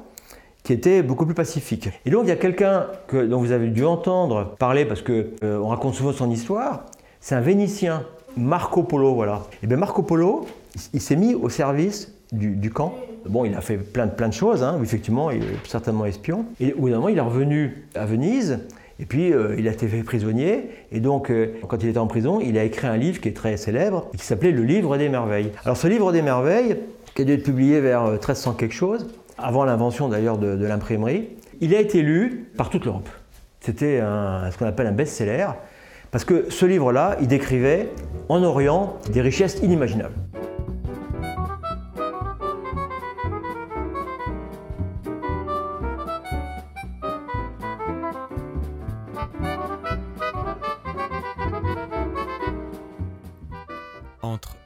qui 0.67 0.73
était 0.73 1.01
beaucoup 1.01 1.25
plus 1.25 1.33
pacifique. 1.33 1.87
Et 2.05 2.09
donc, 2.09 2.23
il 2.25 2.27
y 2.27 2.31
a 2.33 2.35
quelqu'un 2.35 2.87
dont 3.13 3.39
vous 3.39 3.53
avez 3.53 3.69
dû 3.69 3.85
entendre 3.85 4.57
parler 4.59 4.83
parce 4.83 5.01
qu'on 5.01 5.23
euh, 5.43 5.61
raconte 5.61 5.93
souvent 5.93 6.11
son 6.11 6.29
histoire. 6.29 6.83
C'est 7.21 7.35
un 7.35 7.39
Vénitien, 7.39 8.03
Marco 8.35 8.83
Polo, 8.83 9.13
voilà. 9.13 9.43
Et 9.63 9.67
bien 9.67 9.77
Marco 9.77 10.03
Polo, 10.03 10.45
il, 10.91 10.99
s'est 10.99 11.15
mis 11.15 11.35
au 11.35 11.47
service 11.47 12.13
du, 12.33 12.69
camp. 12.69 12.95
Bon, 13.29 13.45
il 13.45 13.55
a 13.55 13.61
fait 13.61 13.77
plein 13.77 14.07
de, 14.07 14.11
plein 14.11 14.27
de 14.27 14.33
choses, 14.33 14.61
hein. 14.61 14.77
effectivement, 14.83 15.31
il 15.31 15.41
est 15.41 15.65
certainement 15.65 16.05
espion. 16.05 16.45
Et 16.59 16.73
au 16.73 16.81
bout 16.81 16.89
d'un 16.89 16.97
moment, 16.97 17.07
il 17.07 17.17
est 17.17 17.21
revenu 17.21 17.87
à 17.95 18.05
Venise 18.05 18.59
et 18.99 19.05
puis, 19.05 19.31
euh, 19.31 19.55
il 19.57 19.67
a 19.67 19.71
été 19.71 19.87
fait 19.87 20.01
prisonnier. 20.01 20.69
Et 20.91 20.99
donc, 20.99 21.29
euh, 21.29 21.53
quand 21.67 21.83
il 21.83 21.89
était 21.89 21.99
en 21.99 22.07
prison, 22.07 22.39
il 22.41 22.57
a 22.57 22.63
écrit 22.63 22.87
un 22.87 22.97
livre 22.97 23.21
qui 23.21 23.29
est 23.29 23.35
très 23.35 23.55
célèbre, 23.55 24.09
qui 24.17 24.25
s'appelait 24.25 24.51
Le 24.51 24.63
Livre 24.63 24.97
des 24.97 25.07
Merveilles. 25.07 25.51
Alors, 25.63 25.77
ce 25.77 25.87
Livre 25.87 26.11
des 26.11 26.23
Merveilles, 26.23 26.77
qui 27.13 27.21
a 27.21 27.25
dû 27.25 27.33
être 27.33 27.43
publié 27.43 27.79
vers 27.79 28.09
1300 28.09 28.49
euh, 28.49 28.53
quelque 28.55 28.73
chose, 28.73 29.07
avant 29.37 29.65
l'invention 29.65 30.09
d'ailleurs 30.09 30.37
de, 30.37 30.65
l'imprimerie, 30.65 31.29
il 31.61 31.75
a 31.75 31.79
été 31.79 32.01
lu 32.01 32.49
par 32.57 32.69
toute 32.69 32.85
l'Europe. 32.85 33.09
C'était 33.59 33.99
ce 33.99 34.57
qu'on 34.57 34.65
appelle 34.65 34.87
un 34.87 34.91
best-seller, 34.91 35.47
parce 36.11 36.23
que 36.23 36.49
ce 36.49 36.65
livre-là, 36.65 37.17
il 37.21 37.27
décrivait 37.27 37.89
en 38.29 38.43
Orient 38.43 38.97
des 39.11 39.21
richesses 39.21 39.59
inimaginables. 39.61 40.15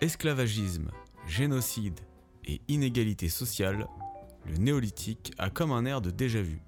esclavagisme, 0.02 0.92
génocide 1.28 2.00
et 2.46 2.60
inégalité 2.68 3.30
sociale, 3.30 3.88
le 4.46 4.58
néolithique 4.58 5.34
a 5.38 5.50
comme 5.50 5.72
un 5.72 5.86
air 5.86 6.02
de 6.02 6.12
déjà-vu, 6.12 6.62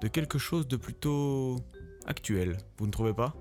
de 0.00 0.08
quelque 0.08 0.38
chose 0.38 0.66
de 0.66 0.76
plutôt 0.76 1.56
actuel, 2.06 2.58
vous 2.78 2.86
ne 2.86 2.92
trouvez 2.92 3.14
pas? 3.14 3.34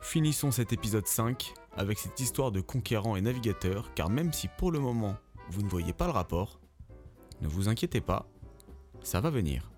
Finissons 0.00 0.50
cet 0.50 0.72
épisode 0.72 1.06
5 1.06 1.52
avec 1.76 1.98
cette 1.98 2.18
histoire 2.20 2.52
de 2.52 2.60
conquérants 2.60 3.16
et 3.16 3.20
navigateurs, 3.20 3.92
car 3.94 4.08
même 4.08 4.32
si 4.32 4.48
pour 4.56 4.72
le 4.72 4.78
moment 4.78 5.16
vous 5.50 5.62
ne 5.62 5.68
voyez 5.68 5.92
pas 5.92 6.06
le 6.06 6.12
rapport, 6.12 6.60
ne 7.40 7.48
vous 7.48 7.68
inquiétez 7.68 8.00
pas, 8.00 8.26
ça 9.02 9.20
va 9.20 9.30
venir. 9.30 9.70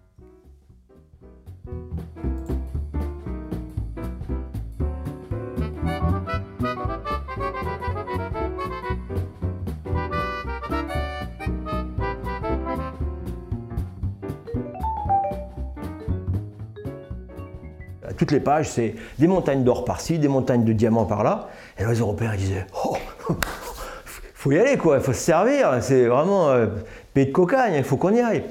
Toutes 18.19 18.33
les 18.33 18.41
pages, 18.41 18.69
c'est 18.69 18.95
des 19.19 19.27
montagnes 19.27 19.65
d'or 19.65 19.85
par-ci, 19.85 20.19
des 20.19 20.29
montagnes 20.29 20.65
de 20.65 20.73
diamants 20.73 21.07
par-là. 21.07 21.49
Et 21.79 21.85
les 21.85 21.99
Européens 21.99 22.35
disaient 22.37 22.67
Oh, 22.85 22.97
faut 24.35 24.53
y 24.53 24.59
aller, 24.59 24.77
quoi, 24.77 24.97
il 24.97 25.03
faut 25.03 25.13
se 25.13 25.21
servir, 25.21 25.79
c'est 25.81 26.07
vraiment 26.07 26.51
euh, 26.51 26.67
pays 27.15 27.27
de 27.27 27.33
cocagne, 27.33 27.75
il 27.77 27.85
faut 27.85 27.97
qu'on 27.97 28.15
y 28.15 28.21
aille. 28.21 28.45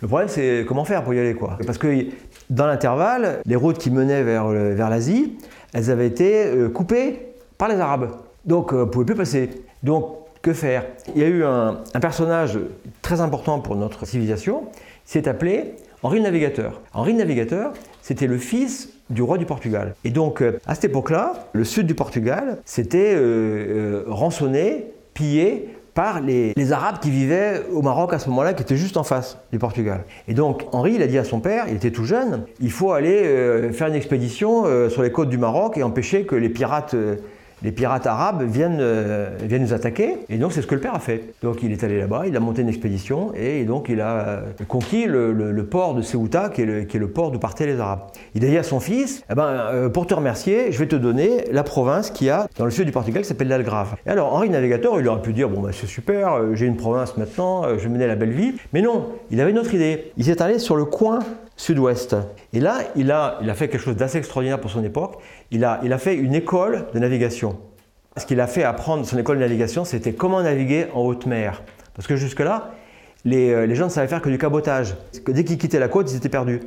Le 0.00 0.08
problème, 0.08 0.28
c'est 0.28 0.64
comment 0.68 0.84
faire 0.84 1.02
pour 1.02 1.14
y 1.14 1.18
aller, 1.18 1.34
quoi. 1.34 1.58
Parce 1.66 1.78
que 1.78 2.06
dans 2.50 2.66
l'intervalle, 2.66 3.40
les 3.44 3.56
routes 3.56 3.78
qui 3.78 3.90
menaient 3.90 4.22
vers, 4.22 4.46
vers 4.48 4.90
l'Asie, 4.90 5.36
elles 5.72 5.90
avaient 5.90 6.06
été 6.06 6.46
euh, 6.46 6.68
coupées 6.68 7.34
par 7.58 7.68
les 7.68 7.76
Arabes. 7.76 8.10
Donc, 8.44 8.72
euh, 8.72 8.76
on 8.76 8.80
ne 8.80 8.84
pouvait 8.84 9.04
plus 9.04 9.14
passer. 9.14 9.50
Donc, 9.82 10.16
que 10.42 10.52
faire? 10.52 10.84
Il 11.14 11.20
y 11.20 11.24
a 11.24 11.28
eu 11.28 11.44
un, 11.44 11.82
personnage 12.00 12.58
très 13.02 13.20
important 13.20 13.58
pour 13.58 13.74
notre 13.74 14.06
civilisation, 14.06 14.64
s'est 15.04 15.28
appelé 15.28 15.74
Henri 16.02 16.18
le 16.18 16.24
Navigateur. 16.24 16.80
Henri 16.94 17.12
le 17.12 17.18
Navigateur, 17.18 17.72
c'était 18.00 18.28
le 18.28 18.38
fils 18.38 18.92
du 19.10 19.22
roi 19.22 19.38
du 19.38 19.46
Portugal. 19.46 19.94
Et 20.04 20.10
donc, 20.10 20.42
euh, 20.42 20.58
à 20.66 20.74
cette 20.74 20.86
époque-là, 20.86 21.48
le 21.52 21.64
sud 21.64 21.86
du 21.86 21.94
Portugal, 21.94 22.58
c'était 22.64 23.14
euh, 23.14 23.18
euh, 23.18 24.04
rançonné, 24.08 24.86
pillé 25.14 25.68
par 25.94 26.20
les, 26.20 26.52
Arabes 26.72 26.98
qui 27.00 27.10
vivaient 27.10 27.62
au 27.72 27.80
Maroc 27.80 28.12
à 28.12 28.18
ce 28.18 28.28
moment-là, 28.28 28.52
qui 28.52 28.62
étaient 28.62 28.76
juste 28.76 28.98
en 28.98 29.02
face 29.02 29.38
du 29.50 29.58
Portugal. 29.58 30.04
Et 30.28 30.34
donc 30.34 30.64
Henri, 30.72 30.92
il 30.96 31.02
a 31.02 31.06
dit 31.06 31.16
à 31.16 31.24
son 31.24 31.40
père, 31.40 31.66
il 31.68 31.76
était 31.76 31.90
tout 31.90 32.04
jeune, 32.04 32.44
il 32.60 32.70
faut 32.70 32.92
aller 32.92 33.70
faire 33.72 33.88
une 33.88 33.94
expédition 33.94 34.64
sur 34.90 35.02
les 35.02 35.10
côtes 35.10 35.30
du 35.30 35.38
Maroc 35.38 35.78
et 35.78 35.82
empêcher 35.82 36.26
que 36.26 36.34
les 36.34 36.50
pirates 36.50 36.94
les 37.62 37.72
pirates 37.72 38.06
arabes 38.06 38.42
viennent, 38.42 38.78
euh, 38.80 39.30
viennent 39.42 39.62
nous 39.62 39.72
attaquer. 39.72 40.18
Et 40.28 40.38
donc 40.38 40.52
c'est 40.52 40.62
ce 40.62 40.66
que 40.66 40.74
le 40.74 40.80
père 40.80 40.94
a 40.94 40.98
fait. 40.98 41.34
Donc 41.42 41.62
il 41.62 41.72
est 41.72 41.82
allé 41.84 41.98
là-bas, 41.98 42.24
il 42.26 42.36
a 42.36 42.40
monté 42.40 42.62
une 42.62 42.68
expédition 42.68 43.32
et 43.34 43.64
donc 43.64 43.88
il 43.88 44.00
a 44.00 44.16
euh, 44.16 44.42
conquis 44.68 45.06
le, 45.06 45.66
port 45.70 45.94
de 45.94 46.02
Ceuta, 46.02 46.48
qui 46.48 46.62
est 46.62 46.94
le, 46.94 47.08
port 47.08 47.30
d'où 47.30 47.38
partaient 47.38 47.66
les 47.66 47.80
Arabes. 47.80 48.02
Il 48.34 48.44
a 48.44 48.48
dit 48.48 48.58
à 48.58 48.62
son 48.62 48.80
fils, 48.80 49.24
eh 49.30 49.34
ben, 49.34 49.44
euh, 49.44 49.88
pour 49.88 50.06
te 50.06 50.14
remercier, 50.14 50.70
je 50.70 50.78
vais 50.78 50.86
te 50.86 50.96
donner 50.96 51.44
la 51.50 51.62
province 51.62 52.10
qu'il 52.10 52.26
y 52.26 52.30
a 52.30 52.46
dans 52.58 52.64
le 52.64 52.70
sud 52.70 52.84
du 52.84 52.92
Portugal 52.92 53.22
qui 53.22 53.28
s'appelle 53.28 53.48
l'Algrave. 53.48 53.96
Et 54.06 54.10
alors 54.10 54.34
Henri 54.34 54.50
Navigateur, 54.50 55.00
il 55.00 55.08
aurait 55.08 55.22
pu 55.22 55.32
dire, 55.32 55.48
bon 55.48 55.60
bah, 55.60 55.70
c'est 55.72 55.86
super, 55.86 56.54
j'ai 56.54 56.66
une 56.66 56.76
province 56.76 57.16
maintenant, 57.16 57.64
je 57.76 57.82
vais 57.82 57.88
mener 57.88 58.06
la 58.06 58.16
belle 58.16 58.32
vie. 58.32 58.54
Mais 58.72 58.82
non, 58.82 59.08
il 59.30 59.40
avait 59.40 59.50
une 59.50 59.58
autre 59.58 59.74
idée. 59.74 60.12
Il 60.16 60.24
s'est 60.24 60.42
allé 60.42 60.58
sur 60.58 60.76
le 60.76 60.84
coin 60.84 61.20
sud-ouest. 61.56 62.16
Et 62.52 62.60
là, 62.60 62.80
il 62.94 63.10
a, 63.10 63.38
il 63.42 63.50
a 63.50 63.54
fait 63.54 63.68
quelque 63.68 63.82
chose 63.82 63.96
d'assez 63.96 64.18
extraordinaire 64.18 64.60
pour 64.60 64.70
son 64.70 64.84
époque. 64.84 65.18
Il 65.50 65.64
a, 65.64 65.80
il 65.82 65.92
a 65.92 65.98
fait 65.98 66.14
une 66.14 66.34
école 66.34 66.86
de 66.94 66.98
navigation. 66.98 67.58
Ce 68.16 68.24
qu'il 68.24 68.40
a 68.40 68.46
fait 68.46 68.62
apprendre 68.62 69.04
son 69.04 69.18
école 69.18 69.36
de 69.36 69.42
navigation, 69.42 69.84
c'était 69.84 70.12
comment 70.12 70.42
naviguer 70.42 70.86
en 70.94 71.00
haute 71.00 71.26
mer. 71.26 71.62
Parce 71.94 72.06
que 72.06 72.16
jusque-là, 72.16 72.72
les, 73.24 73.50
euh, 73.50 73.66
les, 73.66 73.74
gens 73.74 73.86
ne 73.86 73.90
savaient 73.90 74.08
faire 74.08 74.22
que 74.22 74.30
du 74.30 74.38
cabotage. 74.38 74.94
Que 75.24 75.32
dès 75.32 75.44
qu'ils 75.44 75.58
quittaient 75.58 75.78
la 75.78 75.88
côte, 75.88 76.10
ils 76.10 76.16
étaient 76.16 76.28
perdus. 76.28 76.60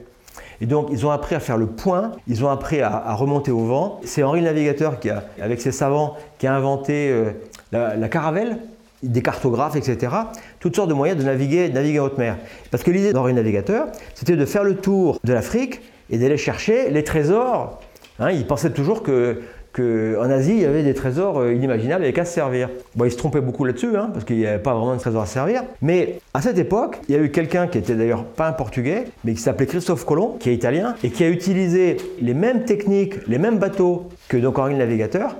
Et 0.61 0.65
donc, 0.65 0.89
ils 0.91 1.05
ont 1.05 1.11
appris 1.11 1.35
à 1.35 1.39
faire 1.39 1.57
le 1.57 1.67
point, 1.67 2.11
ils 2.27 2.43
ont 2.43 2.49
appris 2.49 2.81
à, 2.81 3.13
remonter 3.13 3.51
au 3.51 3.65
vent. 3.65 4.01
C'est 4.03 4.23
Henri 4.23 4.41
le 4.41 4.47
Navigateur, 4.47 4.99
qui 4.99 5.09
a, 5.09 5.23
avec 5.41 5.61
ses 5.61 5.71
savants, 5.71 6.17
qui 6.37 6.47
a 6.47 6.53
inventé 6.53 7.09
euh, 7.09 7.31
la, 7.71 7.95
la, 7.95 8.09
caravelle, 8.09 8.57
des 9.03 9.21
cartographes, 9.21 9.75
etc. 9.75 10.13
Toutes 10.59 10.75
sortes 10.75 10.89
de 10.89 10.93
moyens 10.93 11.19
de 11.19 11.25
naviguer, 11.25 11.69
naviguer 11.69 11.99
en 11.99 12.05
haute 12.05 12.17
mer. 12.17 12.37
Parce 12.71 12.83
que 12.83 12.91
l'idée 12.91 13.13
d'Henri 13.13 13.33
Navigateur, 13.33 13.87
c'était 14.15 14.35
de 14.35 14.45
faire 14.45 14.63
le 14.63 14.75
tour 14.75 15.19
de 15.23 15.33
l'Afrique 15.33 15.81
et 16.09 16.17
d'aller 16.17 16.37
chercher 16.37 16.89
les 16.89 17.03
trésors. 17.03 17.79
Hein, 18.19 18.31
il 18.31 18.45
pensait 18.45 18.71
toujours 18.71 19.01
que, 19.01 19.41
qu'en 19.71 20.29
Asie, 20.29 20.51
il 20.51 20.61
y 20.61 20.65
avait 20.65 20.83
des 20.83 20.93
trésors 20.93 21.39
euh, 21.39 21.53
inimaginables 21.53 22.03
avec 22.03 22.17
à 22.17 22.25
se 22.25 22.33
servir. 22.33 22.69
Bon, 22.95 23.05
ils 23.05 23.11
se 23.11 23.17
trompaient 23.17 23.41
beaucoup 23.41 23.63
là-dessus, 23.63 23.95
hein, 23.95 24.09
parce 24.11 24.25
qu'il 24.25 24.37
n'y 24.37 24.45
avait 24.45 24.61
pas 24.61 24.73
vraiment 24.73 24.93
de 24.93 24.99
trésor 24.99 25.21
à 25.21 25.25
servir. 25.25 25.63
Mais 25.81 26.19
à 26.33 26.41
cette 26.41 26.57
époque, 26.57 26.99
il 27.07 27.15
y 27.15 27.17
a 27.17 27.21
eu 27.21 27.31
quelqu'un 27.31 27.67
qui 27.67 27.77
était 27.77 27.95
d'ailleurs 27.95 28.25
pas 28.25 28.47
un 28.47 28.53
portugais, 28.53 29.05
mais 29.23 29.33
qui 29.33 29.41
s'appelait 29.41 29.67
Christophe 29.67 30.05
Colomb, 30.05 30.35
qui 30.39 30.49
est 30.49 30.53
italien, 30.53 30.95
et 31.03 31.11
qui 31.11 31.23
a 31.23 31.29
utilisé 31.29 31.97
les 32.21 32.33
mêmes 32.33 32.65
techniques, 32.65 33.15
les 33.27 33.37
mêmes 33.37 33.59
bateaux 33.59 34.09
que 34.27 34.37
donc 34.37 34.59
Henri 34.59 34.75
Navigateur, 34.75 35.37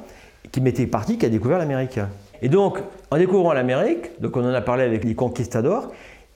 qui 0.52 0.62
m'était 0.62 0.88
parti, 0.88 1.18
qui 1.18 1.26
a 1.26 1.30
découvert 1.30 1.58
l'Amérique. 1.58 2.00
Et 2.42 2.50
donc, 2.50 2.80
en 3.12 3.18
découvrant 3.18 3.54
l'Amérique, 3.54 4.20
donc 4.22 4.38
on 4.38 4.44
en 4.44 4.54
a 4.54 4.62
parlé 4.62 4.84
avec 4.84 5.04
les 5.04 5.16
conquistadors, 5.16 5.92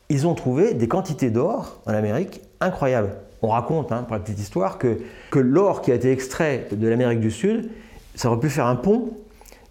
ils 0.10 0.28
ont 0.28 0.34
trouvé 0.34 0.74
des 0.74 0.88
quantités 0.88 1.30
d'or 1.30 1.82
en 1.86 1.94
Amérique 1.94 2.42
incroyables. 2.60 3.12
On 3.42 3.50
raconte, 3.50 3.92
hein, 3.92 4.04
pour 4.04 4.16
la 4.16 4.22
petite 4.22 4.40
histoire, 4.40 4.78
que, 4.78 5.00
que 5.32 5.40
l'or 5.40 5.82
qui 5.82 5.92
a 5.92 5.96
été 5.96 6.12
extrait 6.12 6.68
de 6.72 6.88
l'Amérique 6.88 7.20
du 7.20 7.32
Sud, 7.32 7.70
ça 8.16 8.30
aurait 8.30 8.40
pu 8.40 8.50
faire 8.50 8.68
un 8.68 8.76
pont 8.76 9.10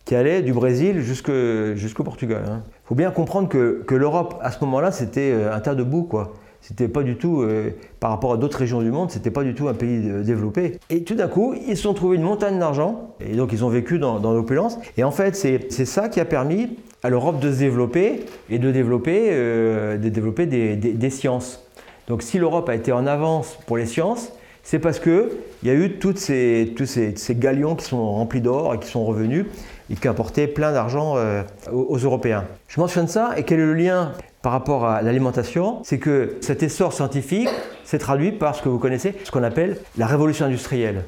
qui 0.04 0.14
allait 0.14 0.42
du 0.42 0.52
Brésil 0.52 1.00
jusqu'au 1.00 2.04
Portugal. 2.04 2.42
Il 2.44 2.50
hein. 2.50 2.62
faut 2.84 2.94
bien 2.94 3.10
comprendre 3.10 3.48
que, 3.48 3.82
que 3.86 3.94
l'Europe, 3.94 4.34
à 4.42 4.50
ce 4.50 4.58
moment-là, 4.64 4.90
c'était 4.90 5.32
euh, 5.32 5.54
un 5.54 5.60
tas 5.60 5.74
de 5.74 5.82
boue, 5.82 6.02
quoi. 6.02 6.34
C'était 6.62 6.86
pas 6.86 7.02
du 7.02 7.16
tout, 7.16 7.42
euh, 7.42 7.70
par 7.98 8.10
rapport 8.10 8.32
à 8.32 8.36
d'autres 8.36 8.58
régions 8.58 8.80
du 8.82 8.90
monde, 8.90 9.10
c'était 9.10 9.32
pas 9.32 9.42
du 9.42 9.52
tout 9.52 9.66
un 9.66 9.74
pays 9.74 10.00
développé. 10.22 10.78
Et 10.90 11.02
tout 11.02 11.16
d'un 11.16 11.26
coup, 11.26 11.54
ils 11.66 11.76
se 11.76 11.82
sont 11.82 11.92
trouvés 11.92 12.16
une 12.16 12.22
montagne 12.22 12.58
d'argent, 12.58 13.14
et 13.20 13.34
donc 13.34 13.52
ils 13.52 13.64
ont 13.64 13.68
vécu 13.68 13.98
dans, 13.98 14.32
l'opulence. 14.32 14.78
Et 14.96 15.02
en 15.02 15.10
fait, 15.10 15.34
c'est 15.34 15.84
ça 15.84 16.08
qui 16.08 16.20
a 16.20 16.24
permis 16.24 16.68
à 17.02 17.10
l'Europe 17.10 17.40
de 17.40 17.52
se 17.52 17.58
développer 17.58 18.20
et 18.48 18.60
de 18.60 18.70
développer, 18.70 19.28
euh, 19.30 19.98
de 19.98 20.08
développer 20.08 20.46
des, 20.46 21.10
sciences. 21.10 21.66
Donc 22.06 22.22
si 22.22 22.38
l'Europe 22.38 22.68
a 22.68 22.76
été 22.76 22.92
en 22.92 23.06
avance 23.06 23.58
pour 23.66 23.76
les 23.76 23.86
sciences, 23.86 24.32
c'est 24.62 24.78
parce 24.78 25.00
qu'il 25.00 25.30
y 25.64 25.70
a 25.70 25.74
eu 25.74 25.98
toutes 25.98 26.18
ces, 26.18 26.72
tous 26.76 26.86
ces, 26.86 27.34
galions 27.34 27.74
qui 27.74 27.84
sont 27.84 28.12
remplis 28.12 28.40
d'or 28.40 28.74
et 28.74 28.78
qui 28.78 28.88
sont 28.88 29.04
revenus 29.04 29.46
et 29.90 29.96
qui 29.96 30.06
apportaient 30.06 30.46
plein 30.46 30.72
d'argent 30.72 31.14
euh, 31.16 31.42
aux, 31.72 31.86
aux 31.88 31.98
Européens. 31.98 32.44
Je 32.68 32.80
mentionne 32.80 33.08
ça 33.08 33.32
et 33.36 33.42
quel 33.42 33.58
est 33.58 33.66
le 33.66 33.74
lien 33.74 34.12
par 34.42 34.52
rapport 34.52 34.86
à 34.86 35.02
l'alimentation, 35.02 35.78
c'est 35.84 35.98
que 35.98 36.36
cet 36.40 36.64
essor 36.64 36.92
scientifique 36.92 37.48
s'est 37.84 37.98
traduit 37.98 38.32
par 38.32 38.56
ce 38.56 38.62
que 38.62 38.68
vous 38.68 38.78
connaissez, 38.78 39.14
ce 39.24 39.30
qu'on 39.30 39.44
appelle 39.44 39.78
la 39.96 40.06
révolution 40.06 40.46
industrielle. 40.46 41.04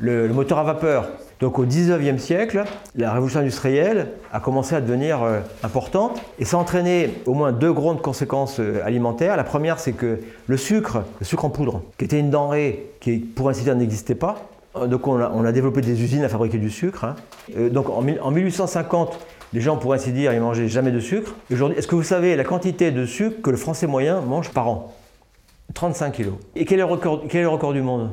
Le, 0.00 0.28
moteur 0.28 0.58
à 0.58 0.64
vapeur. 0.64 1.08
Donc 1.40 1.58
au 1.58 1.66
19e 1.66 2.18
siècle, 2.18 2.64
la 2.96 3.12
révolution 3.12 3.40
industrielle 3.40 4.08
a 4.32 4.40
commencé 4.40 4.74
à 4.74 4.80
devenir 4.80 5.22
euh, 5.22 5.40
importante 5.62 6.20
et 6.38 6.44
ça 6.44 6.56
a 6.56 6.60
entraîné 6.60 7.10
au 7.26 7.34
moins 7.34 7.52
deux 7.52 7.72
grandes 7.72 8.00
conséquences 8.00 8.58
euh, 8.58 8.80
alimentaires. 8.84 9.36
La 9.36 9.44
première, 9.44 9.78
c'est 9.78 9.92
que 9.92 10.20
le 10.46 10.56
sucre, 10.56 11.02
le 11.20 11.26
sucre 11.26 11.44
en 11.44 11.50
poudre, 11.50 11.82
qui 11.98 12.06
était 12.06 12.18
une 12.18 12.30
denrée 12.30 12.90
qui, 13.00 13.18
pour 13.18 13.48
ainsi 13.50 13.62
dire, 13.62 13.76
n'existait 13.76 14.14
pas, 14.14 14.48
euh, 14.76 14.86
donc 14.86 15.06
on 15.06 15.44
a, 15.44 15.52
développé 15.52 15.80
des 15.80 16.02
usines 16.02 16.24
à 16.24 16.28
fabriquer 16.28 16.58
du 16.58 16.70
sucre. 16.70 17.04
Hein. 17.04 17.16
donc 17.70 17.90
en, 17.90 18.04
en 18.22 18.30
1850, 18.30 19.18
les 19.54 19.60
gens, 19.60 19.76
pour 19.76 19.94
ainsi 19.94 20.10
dire, 20.10 20.32
ils 20.32 20.40
mangeaient 20.40 20.66
jamais 20.66 20.90
de 20.90 20.98
sucre. 20.98 21.36
Aujourd'hui, 21.50 21.78
est-ce 21.78 21.86
que 21.86 21.94
vous 21.94 22.02
savez 22.02 22.34
la 22.34 22.42
quantité 22.42 22.90
de 22.90 23.06
sucre 23.06 23.40
que 23.40 23.50
le 23.50 23.56
Français 23.56 23.86
moyen 23.86 24.20
mange 24.20 24.50
par 24.50 24.68
an? 24.68 24.92
35 25.74 26.10
kilos. 26.10 26.34
Et 26.56 26.64
quel 26.64 26.80
est 26.80 26.82
le 26.82 27.48
record, 27.48 27.72
du 27.72 27.80
monde? 27.80 28.10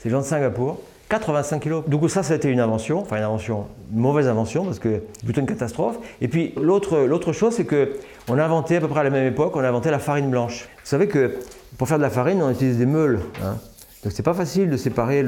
C'est 0.00 0.08
le 0.08 0.18
de 0.18 0.22
Singapour. 0.22 0.80
85 1.08 1.60
kilos. 1.60 1.84
Du 1.86 1.96
coup, 1.96 2.08
ça, 2.08 2.24
ça 2.24 2.32
a 2.32 2.36
été 2.36 2.48
une 2.48 2.58
invention, 2.58 3.00
enfin 3.00 3.18
une 3.18 3.22
invention, 3.22 3.66
une 3.92 4.00
mauvaise 4.00 4.26
invention, 4.26 4.64
parce 4.64 4.80
que 4.80 5.00
plutôt 5.24 5.40
une 5.40 5.46
catastrophe. 5.46 5.96
Et 6.20 6.26
puis, 6.26 6.54
l'autre 6.60 7.32
chose, 7.32 7.54
c'est 7.54 7.64
qu'on 7.64 8.38
a 8.38 8.44
inventé, 8.44 8.76
à 8.76 8.80
peu 8.80 8.88
près 8.88 9.00
à 9.00 9.04
la 9.04 9.10
même 9.10 9.26
époque, 9.28 9.54
on 9.54 9.60
a 9.60 9.68
inventé 9.68 9.92
la 9.92 10.00
farine 10.00 10.28
blanche. 10.28 10.68
Vous 10.82 10.88
savez 10.88 11.06
que 11.06 11.36
pour 11.78 11.86
faire 11.86 11.98
de 11.98 12.02
la 12.02 12.10
farine, 12.10 12.42
on 12.42 12.50
utilise 12.50 12.78
des 12.78 12.86
meules. 12.86 13.20
Hein. 13.44 13.56
Donc 14.02 14.12
c'est 14.14 14.22
pas 14.22 14.32
facile 14.32 14.70
de 14.70 14.76
séparer 14.78 15.22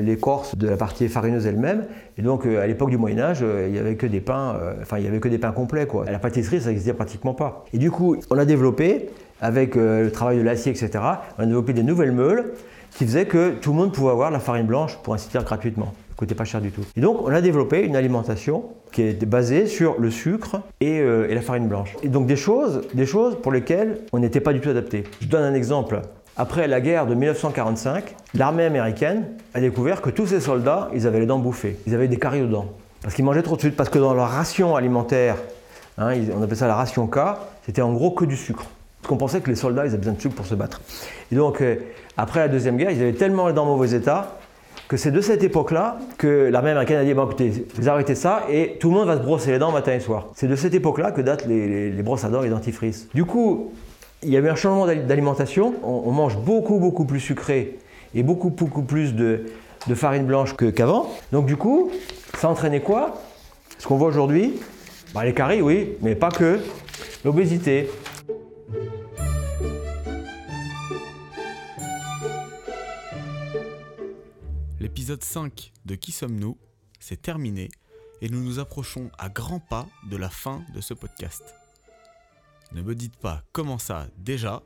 l'écorce 0.00 0.56
de 0.56 0.66
la 0.66 0.78
partie 0.78 1.08
farineuse 1.08 1.46
elle-même. 1.46 1.84
Et 2.16 2.22
donc 2.22 2.46
euh, 2.46 2.62
à 2.62 2.66
l'époque 2.66 2.88
du 2.88 2.96
Moyen 2.96 3.18
Âge, 3.18 3.40
euh, 3.42 3.66
il 3.66 3.72
n'y 3.72 3.78
avait 3.78 3.96
que 3.96 4.06
des 4.06 4.20
pains, 4.20 4.56
euh, 4.58 4.74
enfin 4.80 4.96
il 4.98 5.04
y 5.04 5.06
avait 5.06 5.20
que 5.20 5.28
des 5.28 5.36
pains 5.36 5.52
complets 5.52 5.86
quoi. 5.86 6.06
La 6.10 6.18
pâtisserie 6.18 6.60
ça 6.60 6.70
n'existait 6.70 6.94
pratiquement 6.94 7.34
pas. 7.34 7.66
Et 7.74 7.78
du 7.78 7.90
coup 7.90 8.16
on 8.30 8.38
a 8.38 8.46
développé 8.46 9.10
avec 9.42 9.74
le 9.74 10.08
travail 10.10 10.38
de 10.38 10.42
l'acier 10.42 10.72
etc. 10.72 10.90
On 11.38 11.42
a 11.42 11.46
développé 11.46 11.74
des 11.74 11.82
nouvelles 11.82 12.12
meules 12.12 12.52
qui 12.92 13.04
faisaient 13.04 13.26
que 13.26 13.50
tout 13.50 13.72
le 13.72 13.76
monde 13.76 13.92
pouvait 13.92 14.12
avoir 14.12 14.30
la 14.30 14.40
farine 14.40 14.66
blanche 14.66 14.96
pour 15.02 15.12
ainsi 15.12 15.28
dire 15.28 15.44
gratuitement. 15.44 15.92
Ça 16.08 16.14
coûtait 16.16 16.34
pas 16.34 16.44
cher 16.44 16.62
du 16.62 16.70
tout. 16.70 16.82
Et 16.96 17.02
donc 17.02 17.20
on 17.22 17.28
a 17.28 17.42
développé 17.42 17.82
une 17.82 17.96
alimentation 17.96 18.64
qui 18.90 19.02
est 19.02 19.24
basée 19.26 19.66
sur 19.66 20.00
le 20.00 20.10
sucre 20.10 20.62
et, 20.80 20.98
et 20.98 21.34
la 21.34 21.42
farine 21.42 21.68
blanche. 21.68 21.94
Et 22.02 22.08
donc 22.08 22.26
des 22.26 22.36
choses, 22.36 22.82
des 22.94 23.04
choses 23.04 23.36
pour 23.42 23.52
lesquelles 23.52 23.98
on 24.12 24.20
n'était 24.20 24.40
pas 24.40 24.54
du 24.54 24.60
tout 24.60 24.70
adapté. 24.70 25.04
Je 25.20 25.26
donne 25.26 25.42
un 25.42 25.54
exemple. 25.54 26.00
Après 26.36 26.66
la 26.66 26.80
guerre 26.80 27.06
de 27.06 27.14
1945, 27.14 28.16
l'armée 28.34 28.64
américaine 28.64 29.24
a 29.54 29.60
découvert 29.60 30.02
que 30.02 30.10
tous 30.10 30.26
ces 30.26 30.40
soldats, 30.40 30.88
ils 30.92 31.06
avaient 31.06 31.20
les 31.20 31.26
dents 31.26 31.38
bouffées. 31.38 31.76
Ils 31.86 31.94
avaient 31.94 32.08
des 32.08 32.16
caries 32.16 32.42
aux 32.42 32.48
dents. 32.48 32.72
Parce 33.02 33.14
qu'ils 33.14 33.24
mangeaient 33.24 33.42
trop 33.42 33.54
de 33.54 33.60
sucre. 33.60 33.76
Parce 33.76 33.88
que 33.88 34.00
dans 34.00 34.14
leur 34.14 34.30
ration 34.30 34.74
alimentaire, 34.74 35.36
hein, 35.96 36.12
on 36.36 36.42
appelait 36.42 36.56
ça 36.56 36.66
la 36.66 36.74
ration 36.74 37.06
K, 37.06 37.18
c'était 37.64 37.82
en 37.82 37.92
gros 37.92 38.10
que 38.10 38.24
du 38.24 38.36
sucre. 38.36 38.64
Parce 39.00 39.10
qu'on 39.10 39.16
pensait 39.16 39.42
que 39.42 39.50
les 39.50 39.54
soldats, 39.54 39.84
ils 39.84 39.90
avaient 39.90 39.98
besoin 39.98 40.14
de 40.14 40.20
sucre 40.20 40.34
pour 40.34 40.46
se 40.46 40.56
battre. 40.56 40.80
Et 41.30 41.36
donc, 41.36 41.60
euh, 41.60 41.76
après 42.16 42.40
la 42.40 42.48
Deuxième 42.48 42.78
Guerre, 42.78 42.90
ils 42.90 43.00
avaient 43.00 43.12
tellement 43.12 43.46
les 43.46 43.54
dents 43.54 43.62
en 43.62 43.76
mauvais 43.76 43.92
état 43.92 44.36
que 44.88 44.96
c'est 44.96 45.12
de 45.12 45.20
cette 45.20 45.44
époque-là 45.44 45.98
que 46.18 46.48
l'armée 46.50 46.70
américaine 46.70 46.98
a 46.98 47.04
dit 47.04 47.14
bon, 47.14 47.26
écoutez, 47.26 47.64
vous 47.76 47.88
arrêtez 47.88 48.16
ça 48.16 48.42
et 48.50 48.76
tout 48.80 48.90
le 48.90 48.96
monde 48.96 49.06
va 49.06 49.16
se 49.16 49.22
brosser 49.22 49.52
les 49.52 49.58
dents 49.58 49.70
matin 49.70 49.92
et 49.92 50.00
soir. 50.00 50.26
C'est 50.34 50.48
de 50.48 50.56
cette 50.56 50.74
époque-là 50.74 51.12
que 51.12 51.20
datent 51.20 51.46
les, 51.46 51.90
les 51.90 52.02
brosses 52.02 52.24
à 52.24 52.28
dents 52.28 52.40
et 52.40 52.46
les 52.46 52.50
dentifrices. 52.50 53.08
Du 53.14 53.24
coup, 53.24 53.72
il 54.24 54.32
y 54.32 54.36
a 54.36 54.40
un 54.40 54.54
changement 54.54 54.86
d'alimentation. 54.86 55.74
On, 55.82 56.10
mange 56.10 56.36
beaucoup, 56.38 56.78
beaucoup 56.78 57.04
plus 57.04 57.20
sucré 57.20 57.78
et 58.14 58.22
beaucoup, 58.22 58.50
beaucoup 58.50 58.82
plus 58.82 59.14
de, 59.14 59.46
farine 59.94 60.26
blanche 60.26 60.54
qu'avant. 60.56 61.10
Donc, 61.32 61.46
du 61.46 61.56
coup, 61.56 61.90
ça 62.38 62.48
entraînait 62.48 62.80
quoi? 62.80 63.20
Ce 63.78 63.86
qu'on 63.86 63.96
voit 63.96 64.08
aujourd'hui 64.08 64.54
bah, 65.12 65.24
Les 65.24 65.34
caries, 65.34 65.62
oui, 65.62 65.92
mais 66.00 66.14
pas 66.14 66.30
que. 66.30 66.60
L'obésité. 67.24 67.88
L'épisode 74.80 75.22
5 75.22 75.72
de 75.86 75.94
Qui 75.94 76.12
sommes-nous? 76.12 76.56
C'est 77.00 77.20
terminé 77.20 77.68
et 78.20 78.28
nous 78.28 78.40
nous 78.40 78.58
approchons 78.58 79.10
à 79.18 79.28
grands 79.28 79.60
pas 79.60 79.86
de 80.08 80.16
la 80.16 80.30
fin 80.30 80.62
de 80.74 80.80
ce 80.80 80.94
podcast. 80.94 81.63
Ne 82.74 82.82
me 82.82 82.96
dites 82.96 83.16
pas 83.16 83.42
comment 83.52 83.78
ça 83.78 84.08
déjà, 84.18 84.60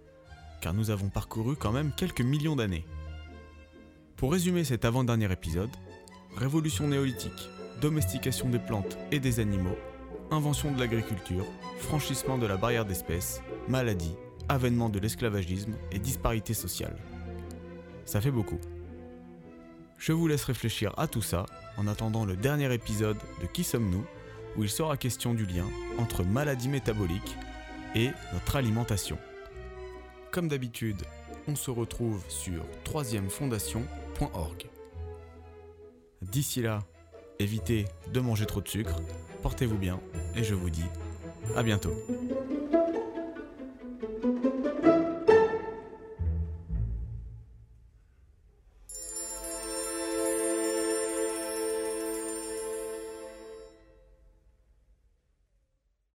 car 0.62 0.72
nous 0.72 0.88
avons 0.88 1.10
parcouru 1.10 1.56
quand 1.56 1.72
même 1.72 1.92
quelques 1.94 2.22
millions 2.22 2.56
d'années. 2.56 2.86
Pour 4.16 4.32
résumer 4.32 4.64
cet 4.64 4.86
avant-dernier 4.86 5.30
épisode, 5.30 5.70
révolution 6.34 6.88
néolithique, 6.88 7.50
domestication 7.82 8.48
des 8.48 8.58
plantes 8.58 8.96
et 9.12 9.20
des 9.20 9.40
animaux, 9.40 9.76
invention 10.30 10.72
de 10.72 10.80
l'agriculture, 10.80 11.44
franchissement 11.80 12.38
de 12.38 12.46
la 12.46 12.56
barrière 12.56 12.86
d'espèces, 12.86 13.42
maladies, 13.68 14.16
avènement 14.48 14.88
de 14.88 14.98
l'esclavagisme 14.98 15.74
et 15.92 15.98
disparité 15.98 16.54
sociale. 16.54 16.96
Ça 18.06 18.22
fait 18.22 18.30
beaucoup. 18.30 18.58
Je 19.98 20.12
vous 20.12 20.28
laisse 20.28 20.44
réfléchir 20.44 20.94
à 20.96 21.08
tout 21.08 21.22
ça 21.22 21.44
en 21.76 21.86
attendant 21.86 22.24
le 22.24 22.36
dernier 22.36 22.72
épisode 22.72 23.18
de 23.42 23.46
Qui 23.46 23.64
sommes-nous, 23.64 24.06
où 24.56 24.64
il 24.64 24.70
sera 24.70 24.96
question 24.96 25.34
du 25.34 25.44
lien 25.44 25.66
entre 25.98 26.24
maladies 26.24 26.70
métaboliques 26.70 27.36
et 27.94 28.10
notre 28.32 28.56
alimentation. 28.56 29.18
Comme 30.30 30.48
d'habitude, 30.48 31.02
on 31.46 31.56
se 31.56 31.70
retrouve 31.70 32.22
sur 32.28 32.64
troisièmefondation.org. 32.84 34.66
D'ici 36.22 36.62
là, 36.62 36.80
évitez 37.38 37.86
de 38.12 38.20
manger 38.20 38.46
trop 38.46 38.60
de 38.60 38.68
sucre, 38.68 38.96
portez-vous 39.42 39.78
bien 39.78 40.00
et 40.36 40.44
je 40.44 40.54
vous 40.54 40.70
dis 40.70 40.86
à 41.56 41.62
bientôt. 41.62 41.94